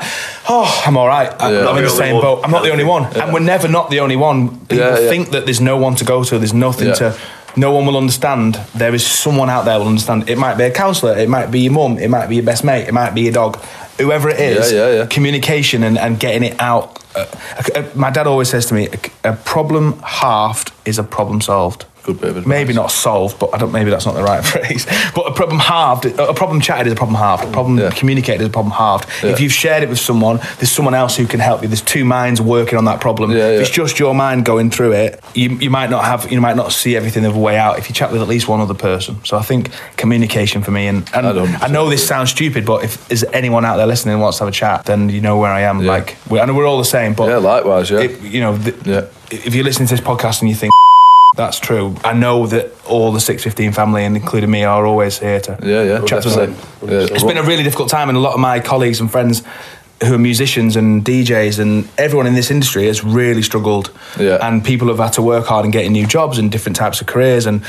[0.50, 1.34] oh, I'm all right.
[1.40, 1.68] I'm, Yeah.
[1.68, 2.42] I'm in the same only boat.
[2.44, 3.06] I'm not the only one.
[3.18, 4.60] And we're never not the only one.
[4.68, 5.10] People Yeah, yeah.
[5.10, 6.38] think that there's no one to go to.
[6.38, 6.94] There's nothing Yeah.
[6.96, 7.18] to.
[7.56, 8.60] No one will understand.
[8.76, 10.30] There is someone out there will understand.
[10.30, 11.18] It might be a counsellor.
[11.18, 11.98] It might be your mum.
[11.98, 12.88] It might be your best mate.
[12.88, 13.58] It might be your dog.
[14.00, 15.06] Whoever it is, Yeah, yeah, yeah.
[15.08, 17.04] communication and, and getting it out.
[17.16, 17.26] Uh,
[17.74, 18.90] uh, my dad always says to me,
[19.24, 21.86] a, a problem halved is a problem solved.
[22.08, 22.48] Good bit of advice.
[22.50, 23.72] Maybe not solved, but I don't.
[23.74, 24.86] Maybe that's not the right phrase.
[25.14, 27.44] But a problem halved, a problem chatted is a problem halved.
[27.44, 27.90] A problem Yeah.
[27.92, 29.10] communicated is a problem halved.
[29.22, 29.32] Yeah.
[29.32, 31.68] If you've shared it with someone, there's someone else who can help you.
[31.68, 33.32] There's two minds working on that problem.
[33.32, 36.40] Yeah, If it's just your mind going through it, you, you might not have, you
[36.40, 37.78] might not see everything of a way out.
[37.78, 40.88] If you chat with at least one other person, so I think communication for me,
[40.88, 44.18] and, and I I know this sounds stupid, but if is anyone out there listening
[44.20, 45.82] wants to have a chat, then you know where I am.
[45.86, 48.00] Like we, I know we're all the same, but Yeah, likewise, yeah.
[48.00, 49.02] it- you know, th- Yeah.
[49.30, 50.72] if you're listening to this podcast and you think
[51.38, 55.40] that's true, I know that all the 615 family and including me are always here
[55.42, 56.30] to Yeah, yeah, chat to.
[56.82, 57.08] Yeah.
[57.12, 59.44] It's been a really difficult time, and a lot of my colleagues and friends
[60.06, 63.90] who are musicians and DJs and everyone in this industry has really struggled.
[64.20, 64.38] Yeah.
[64.42, 67.08] And people have had to work hard and getting new jobs and different types of
[67.08, 67.64] careers and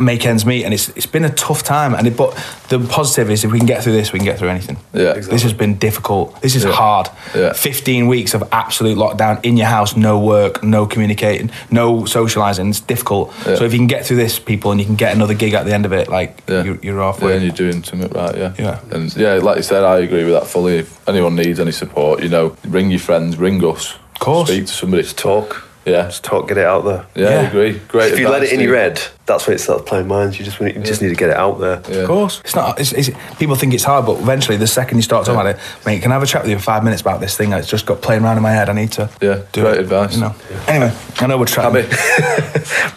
[0.00, 0.64] make ends meet.
[0.64, 1.94] And it's it's been a tough time.
[1.94, 2.30] And it, but
[2.68, 4.76] the positive is if we can get through this, we can get through anything.
[4.94, 5.14] Yeah.
[5.14, 6.40] This has been difficult.
[6.40, 6.70] This is Yeah.
[6.72, 7.08] hard.
[7.34, 7.52] Yeah.
[7.52, 12.68] 15 weeks of absolute lockdown in your house, no work, no communicating, no socializing.
[12.68, 13.32] It's difficult.
[13.44, 13.56] Yeah.
[13.56, 15.66] So if you can get through this, people, and you can get another gig at
[15.66, 16.62] the end of it, like Yeah.
[16.62, 18.52] you're, you're Yeah, and you're doing something right, yeah.
[18.56, 18.78] Yeah.
[18.92, 20.78] And yeah, like you said, I agree with that fully.
[20.78, 23.94] If anyone needs any support, you know, ring your friends, ring us.
[23.94, 24.48] Of course.
[24.48, 25.02] Speak to somebody.
[25.02, 25.68] Just talk.
[25.84, 26.04] Yeah.
[26.04, 27.06] Just talk, get it out there.
[27.16, 27.78] Yeah, I agree.
[27.88, 28.98] Great if you let it in your Steve.
[28.98, 30.38] head, that's when it starts playing minds.
[30.38, 31.82] You just you just need to get it out there.
[31.88, 32.02] Yeah.
[32.02, 32.78] Of course, it's not.
[32.78, 35.60] It's, it's, people think it's hard, but eventually, the second you start talking about it,
[35.84, 37.68] mate, can I have a chat with you for five minutes about this thing that's
[37.68, 38.68] just got playing around in my head?
[38.68, 39.10] I need to.
[39.20, 40.14] Yeah, do great it, advice.
[40.14, 40.34] You know.
[40.68, 41.76] Anyway, I know we're trying.
[41.76, 41.88] Abby.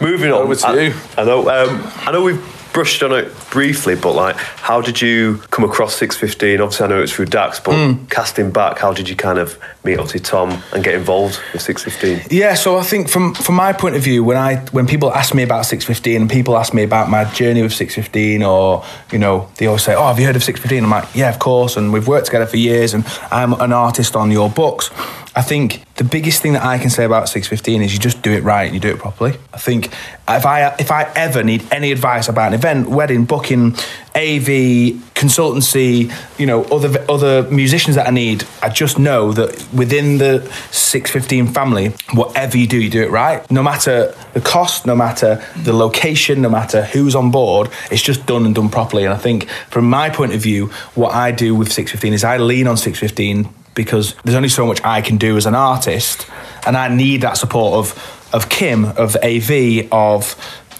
[0.00, 0.42] Moving on.
[0.42, 0.94] Over to I, you.
[1.18, 1.40] I know.
[1.40, 5.94] Um, I know we've brushed on it briefly, but like, how did you come across
[5.96, 6.60] six fifteen?
[6.60, 8.04] Obviously, I know it's through Dax, but Hmm.
[8.10, 11.82] casting back, how did you kind of meet obviously Tom and get involved with six
[11.82, 12.20] fifteen?
[12.28, 15.32] Yeah, so I think from from my point of view, when I when people ask
[15.34, 18.84] me about six fifteen and people ask me about my journey with six fifteen, or
[19.10, 20.84] you know, they always say, "Oh, have you heard of six fifteen?
[20.84, 24.14] I'm like, "Yeah, of course." And we've worked together for years, and I'm an artist
[24.16, 24.90] on your books.
[25.36, 28.22] I think the biggest thing that I can say about six fifteen is you just
[28.22, 29.38] do it right and you do it properly.
[29.52, 29.88] I think
[30.26, 33.74] if I if I ever need any advice about an event, wedding, booking,
[34.14, 40.16] AV, consultancy, you know, other other musicians that I need, I just know that within
[40.16, 43.48] the 615 family, whatever you do, you do it right.
[43.50, 48.24] No matter the cost, no matter the location, no matter who's on board, it's just
[48.24, 49.04] done and done properly.
[49.04, 52.38] And I think from my point of view, what I do with 615 is I
[52.38, 56.26] lean on 615 because there's only so much I can do as an artist,
[56.66, 60.34] and I need that support of of Kim, of AV, of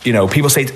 [0.06, 0.66] you know, people say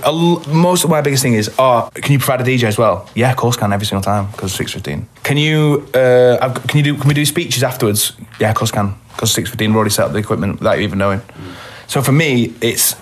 [0.49, 3.09] most of my biggest thing is, oh, can you provide a DJ as well?
[3.15, 5.09] Yeah, of course, can every single time because six fifteen.
[5.23, 8.13] Can you uh, can you do can we do speeches afterwards?
[8.41, 9.71] Yeah, of course, can because six fifteen.
[9.71, 11.23] We've already set up the equipment without even knowing.
[11.87, 12.97] So for me, it's.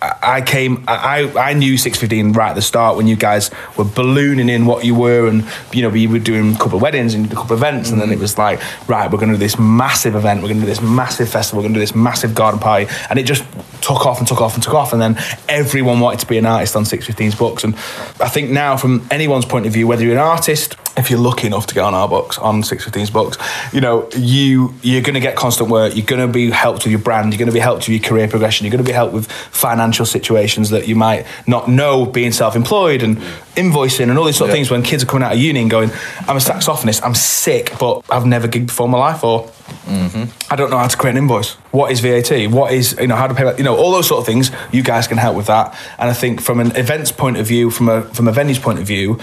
[0.00, 0.84] I came.
[0.88, 4.66] I I knew six fifteen right at the start when you guys were ballooning in
[4.66, 7.34] what you were, and you know we were doing a couple of weddings and a
[7.34, 10.14] couple of events, and then it was like, right, we're going to do this massive
[10.14, 12.60] event, we're going to do this massive festival, we're going to do this massive garden
[12.60, 13.44] party, and it just
[13.80, 15.16] took off and took off and took off, and then
[15.48, 17.74] everyone wanted to be an artist on 615's books, and
[18.20, 21.46] I think now from anyone's point of view, whether you're an artist, if you're lucky
[21.46, 23.38] enough to get on our box, on 615's box,
[23.72, 26.90] you know you you're going to get constant work, you're going to be helped with
[26.90, 28.94] your brand, you're going to be helped with your career progression, you're going to be
[28.94, 33.18] helped with financial situations that you might not know being self-employed and
[33.56, 34.58] invoicing and all these sort of Yeah.
[34.58, 35.90] things when kids are coming out of uni and going,
[36.26, 39.48] I'm a saxophonist, I'm sick, but I've never gigged before in my life, or
[39.86, 40.24] mm-hmm.
[40.50, 41.54] I don't know how to create an invoice.
[41.70, 42.50] What is VAT?
[42.50, 43.56] What is you know how to pay?
[43.56, 44.50] You know all those sort of things.
[44.72, 45.76] You guys can help with that.
[45.98, 48.78] And I think from an events point of view, from a from a venue's point
[48.78, 49.18] of view,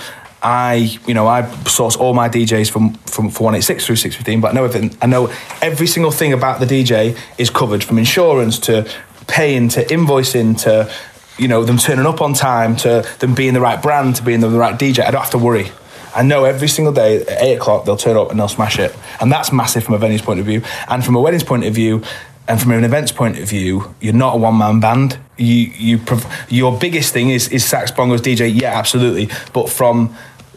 [0.46, 3.96] I you know I source all my DJs from from for one eight six through
[3.96, 4.42] six fifteen.
[4.42, 4.96] But I know everything.
[5.02, 8.88] I know every single thing about the DJ is covered from insurance to
[9.26, 10.92] paying to invoicing to
[11.40, 14.40] you know them turning up on time to them being the right brand to being
[14.40, 15.00] the right DJ.
[15.04, 15.72] I don't have to worry.
[16.16, 18.96] I know every single day at eight o'clock they'll turn up and they'll smash it,
[19.20, 21.74] and that's massive from a venue's point of view, and from a wedding's point of
[21.74, 22.04] view,
[22.48, 23.96] and from an event's point of view.
[24.00, 25.18] You're not a one man band.
[25.38, 26.00] You you
[26.50, 28.62] your biggest thing is is sax bongos DJ.
[28.62, 29.30] Yeah, absolutely.
[29.54, 30.16] But from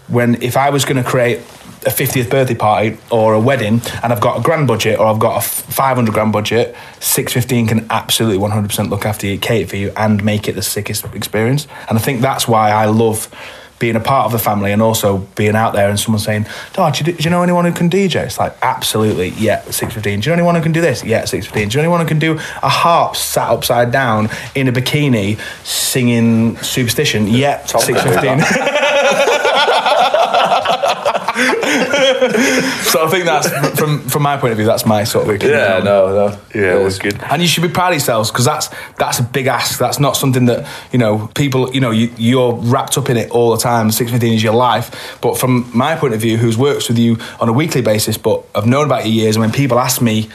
[0.09, 1.40] when if I was going to create
[1.86, 5.20] a 50th birthday party or a wedding and I've got a grand budget or I've
[5.20, 9.92] got a 500 grand budget, 615 can absolutely 100% look after you, cater for you,
[9.96, 11.66] and make it the sickest experience.
[11.88, 13.30] And I think that's why I love
[13.78, 16.94] being a part of the family and also being out there and someone saying, "Dad,
[16.94, 20.18] do you, do you know anyone who can DJ?" It's like, absolutely, yeah, six fifteen.
[20.18, 21.04] Do you know anyone who can do this?
[21.04, 21.68] Yeah, six fifteen.
[21.68, 25.38] Do you know anyone who can do a harp sat upside down in a bikini
[25.64, 27.28] singing Superstition?
[27.28, 28.40] Yeah, six fifteen.
[32.84, 33.48] so I think that's
[33.78, 36.38] from from my point of view, that's my sort of Yeah, no, no.
[36.54, 37.18] Yeah, it was good.
[37.22, 39.78] and you should be proud of yourselves because that's that's a big ask.
[39.78, 41.74] That's not something that you know people.
[41.74, 43.90] You know, you, you're wrapped up in it all the time.
[43.90, 45.18] Six fifteen is your life.
[45.20, 48.44] But from my point of view, who's works with you on a weekly basis, but
[48.54, 50.28] I've known about your years, and when people ask me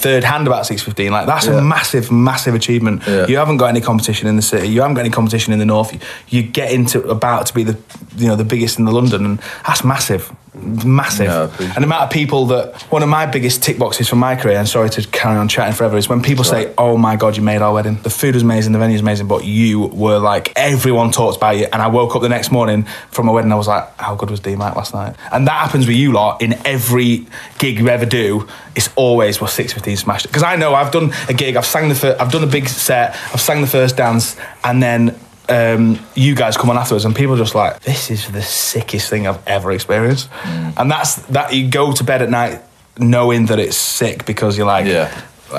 [0.00, 1.58] third hand about 615 like that's Yeah.
[1.58, 3.02] a massive massive achievement.
[3.06, 3.26] Yeah.
[3.26, 4.68] you haven't got any competition in the city.
[4.68, 5.92] You haven't got any competition in the north.
[5.92, 7.76] You, you get into about to be the
[8.16, 11.28] you know the biggest in the london and that's massive massive.
[11.28, 14.36] Appreciate and the amount of people that one of my biggest tick boxes from my
[14.36, 17.36] career and sorry to carry on chatting forever is when people say oh my god
[17.36, 17.96] you made our wedding.
[18.02, 21.56] The food was amazing the venue was amazing but you were like everyone talks about
[21.56, 21.66] you.
[21.72, 24.30] And I woke up the next morning from a wedding I was like how good
[24.30, 25.16] was D Mac last night?
[25.32, 27.26] And that happens with you lot in every
[27.58, 28.46] gig you ever do.
[28.74, 30.24] It's always well 615 smashed.
[30.24, 32.48] It because I know I've done a gig I've sang the fir- I've done a
[32.48, 35.18] big set I've sang the first dance and then
[35.48, 39.08] um, you guys come on afterwards and people are just like, this is the sickest
[39.08, 40.28] thing I've ever experienced.
[40.44, 42.60] And that's that you go to bed at night
[42.98, 45.10] knowing that it's sick because you're like, Yeah.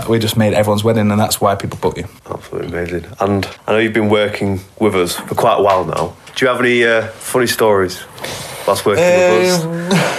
[0.10, 2.06] we just made everyone's wedding and that's why people book you.
[2.30, 3.06] Absolutely amazing.
[3.20, 6.16] And I know you've been working with us for quite a while now.
[6.36, 8.04] Do you have any uh, funny stories
[8.68, 10.16] whilst working with us?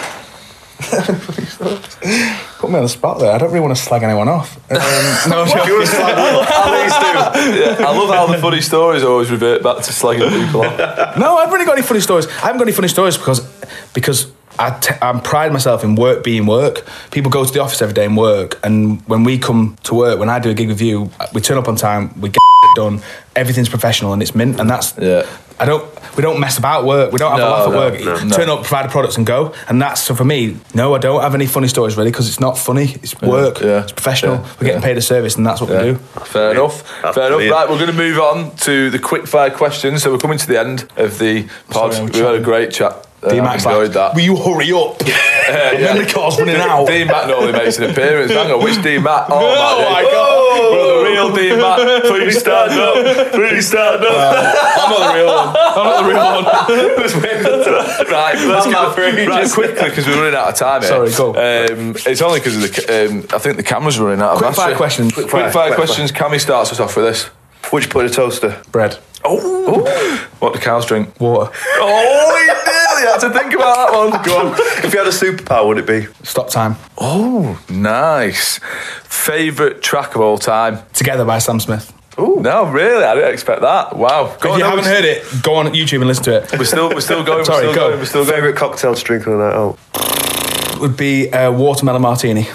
[2.70, 3.32] Put me on the spot there.
[3.32, 4.56] I don't really want to slag anyone off.
[4.70, 4.76] Um,
[5.28, 6.44] no, Do you want to slag Will?
[6.44, 7.10] Please do.
[7.80, 11.16] Yeah, I love how the funny stories always revert back to slagging people off.
[11.18, 12.28] no, I've really got any funny stories.
[12.28, 13.40] I haven't got any funny stories because
[13.92, 16.84] because I, t- I pride myself in work being work.
[17.10, 20.20] People go to the office every day and work, and when we come to work,
[20.20, 22.76] when I do a gig with you, we turn up on time, we get it
[22.76, 23.00] done,
[23.34, 25.26] everything's professional and it's mint, and that's Yeah.
[25.60, 25.84] I don't.
[26.16, 27.12] We don't mess about work.
[27.12, 28.00] We don't have No, a laugh at no, work.
[28.22, 28.36] no, no.
[28.36, 29.54] Turn up, provide a product, and go.
[29.68, 30.56] And that's so for me.
[30.74, 32.94] No, I don't have any funny stories really because it's not funny.
[33.02, 33.60] It's work.
[33.60, 34.36] yeah, It's professional.
[34.36, 34.88] yeah, We're getting yeah.
[34.88, 35.82] paid a service, and that's what Yeah.
[35.82, 35.94] we do.
[36.24, 36.82] Fair enough.
[37.02, 37.50] That's Fair enough.
[37.56, 40.02] Right, we're going to move on to the quick fire questions.
[40.02, 41.92] So we're coming to the end of the pod.
[41.94, 43.06] Sorry, We've had a great chat.
[43.22, 44.14] Uh, D I've Max enjoyed like, that.
[44.14, 44.96] will you hurry up?
[45.50, 46.86] Memory card's running out.
[46.86, 48.32] D Mac normally makes an appearance.
[48.32, 49.26] Hang on, which D Mac?
[49.28, 50.40] Oh, Oh my God.
[50.70, 52.02] Well, the real D Mac.
[52.04, 53.32] Please stand up.
[53.32, 54.12] Please stand up.
[54.12, 55.48] I'm not the real one.
[55.48, 56.44] I'm not the real one.
[58.10, 60.80] right, let's I'm get not free, right quickly because we're running out of time.
[60.82, 60.88] Here.
[60.90, 61.30] Sorry, go.
[61.34, 63.06] Um, it's only because of the.
[63.10, 64.32] Um, I think the camera's running out.
[64.32, 65.12] of Quick fire questions.
[65.12, 66.10] Quick, fire, fire questions.
[66.12, 67.24] Cammy starts us off with this.
[67.72, 68.60] Which put in a toaster?
[68.72, 71.20] Bread, Oh, what do cows drink?
[71.20, 74.10] water, Oh, you nearly had to think about that one.
[74.24, 74.54] Go on.
[74.84, 76.06] If you had a superpower, would it be?
[76.24, 76.76] stop time.
[76.98, 78.58] Oh, nice.
[79.04, 80.78] Favourite track of all time?
[80.94, 81.92] Together by Sam Smith.
[82.18, 83.04] Oh, no, really?
[83.04, 83.96] I didn't expect that.
[83.96, 84.36] Wow.
[84.40, 86.36] Go if on, you no, haven't we're- heard it, go on YouTube and listen to
[86.42, 86.52] it.
[86.58, 87.44] We're still, we're still going.
[87.50, 87.88] Sorry, we're still go.
[87.88, 87.98] going.
[88.00, 88.34] We're still going.
[88.34, 89.78] Favourite cocktail to drink on a night out?
[90.80, 92.46] Would be a watermelon martini.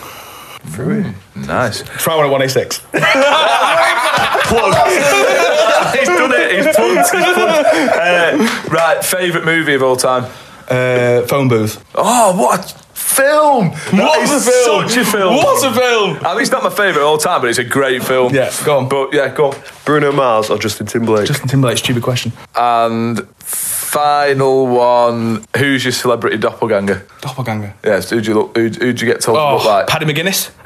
[0.64, 1.84] Very nice.
[1.84, 2.82] Try one at 186.
[6.00, 6.66] he's done it.
[6.66, 6.98] He's plugged.
[7.12, 7.68] He's plugged.
[7.68, 9.04] Uh, right.
[9.04, 10.26] Favourite movie of all time?
[10.70, 11.84] Uh, phone booth.
[11.94, 13.70] Oh, what a film!
[13.70, 14.90] That What is a film.
[14.90, 15.36] Such a film.
[15.36, 16.18] What a film.
[16.26, 18.34] I mean, it's not my favourite of all time, but it's a great film.
[18.34, 18.90] Yeah, go on.
[18.90, 19.62] But yeah, go on.
[19.86, 21.28] Bruno Mars or Justin Timberlake?
[21.28, 22.32] Justin Timberlake, stupid question.
[22.56, 27.06] And final one: Who's your celebrity doppelganger?
[27.22, 27.76] Doppelganger.
[27.84, 28.58] Yes, who'd you look?
[28.58, 29.88] Who'd, who'd you get told to Oh, look like?
[29.88, 30.50] Paddy McGuinness.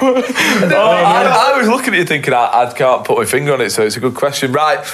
[0.70, 3.60] Oh, I, I was looking at you thinking I, I can't put my finger on
[3.60, 4.52] it, so it's a good question.
[4.52, 4.84] Right,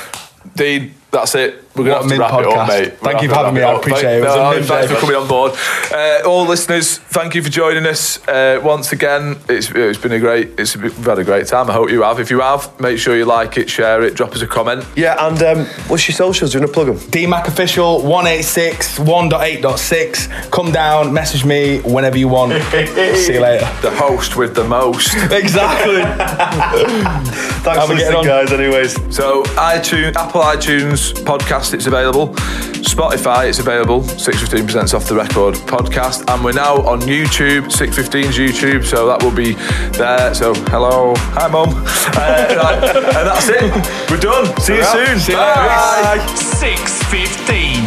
[0.57, 1.64] Dean, that's it.
[1.77, 2.69] We're What a going to have to mint wrap it up, podcast.
[2.69, 2.93] mate.
[2.93, 3.61] We're Thank you for having me.
[3.61, 4.19] wrap I appreciate Thank- it.
[4.19, 4.95] It was a no, mint Thanks day.
[4.95, 5.53] for coming on board.
[5.93, 9.37] Uh, all listeners, thank you for joining us uh, once again.
[9.49, 10.51] It's, it's been a great.
[10.59, 11.69] It's we've had a great time.
[11.71, 12.21] I hope you have.
[12.21, 14.85] If you have, make sure you like it, share it, drop us a comment.
[14.95, 16.53] Yeah, and um, what's your socials?
[16.53, 17.11] Do you want to plug them?
[17.11, 20.51] DMAC official 186 1.8.6.
[20.53, 22.53] Come down, message me whenever you want.
[22.73, 23.67] See you later.
[23.83, 25.15] The host with the most.
[25.35, 25.97] Exactly.
[27.65, 28.53] Thanks How for listening, guys.
[28.53, 28.95] Anyways.
[29.15, 32.29] So iTunes, Apple iTunes podcast, it's available.
[32.85, 34.01] Spotify, it's available.
[34.03, 37.65] 615% off the record podcast, and we're now on YouTube.
[37.67, 39.55] 615's YouTube, so that will be
[39.97, 40.35] there.
[40.35, 44.11] So hello, hi mum, uh, right, and that's it.
[44.11, 44.47] We're done.
[44.61, 45.19] See you soon.
[45.19, 46.19] See you Bye.
[46.37, 47.85] 615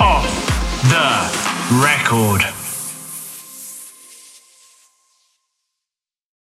[0.00, 0.26] off
[0.90, 2.65] the record.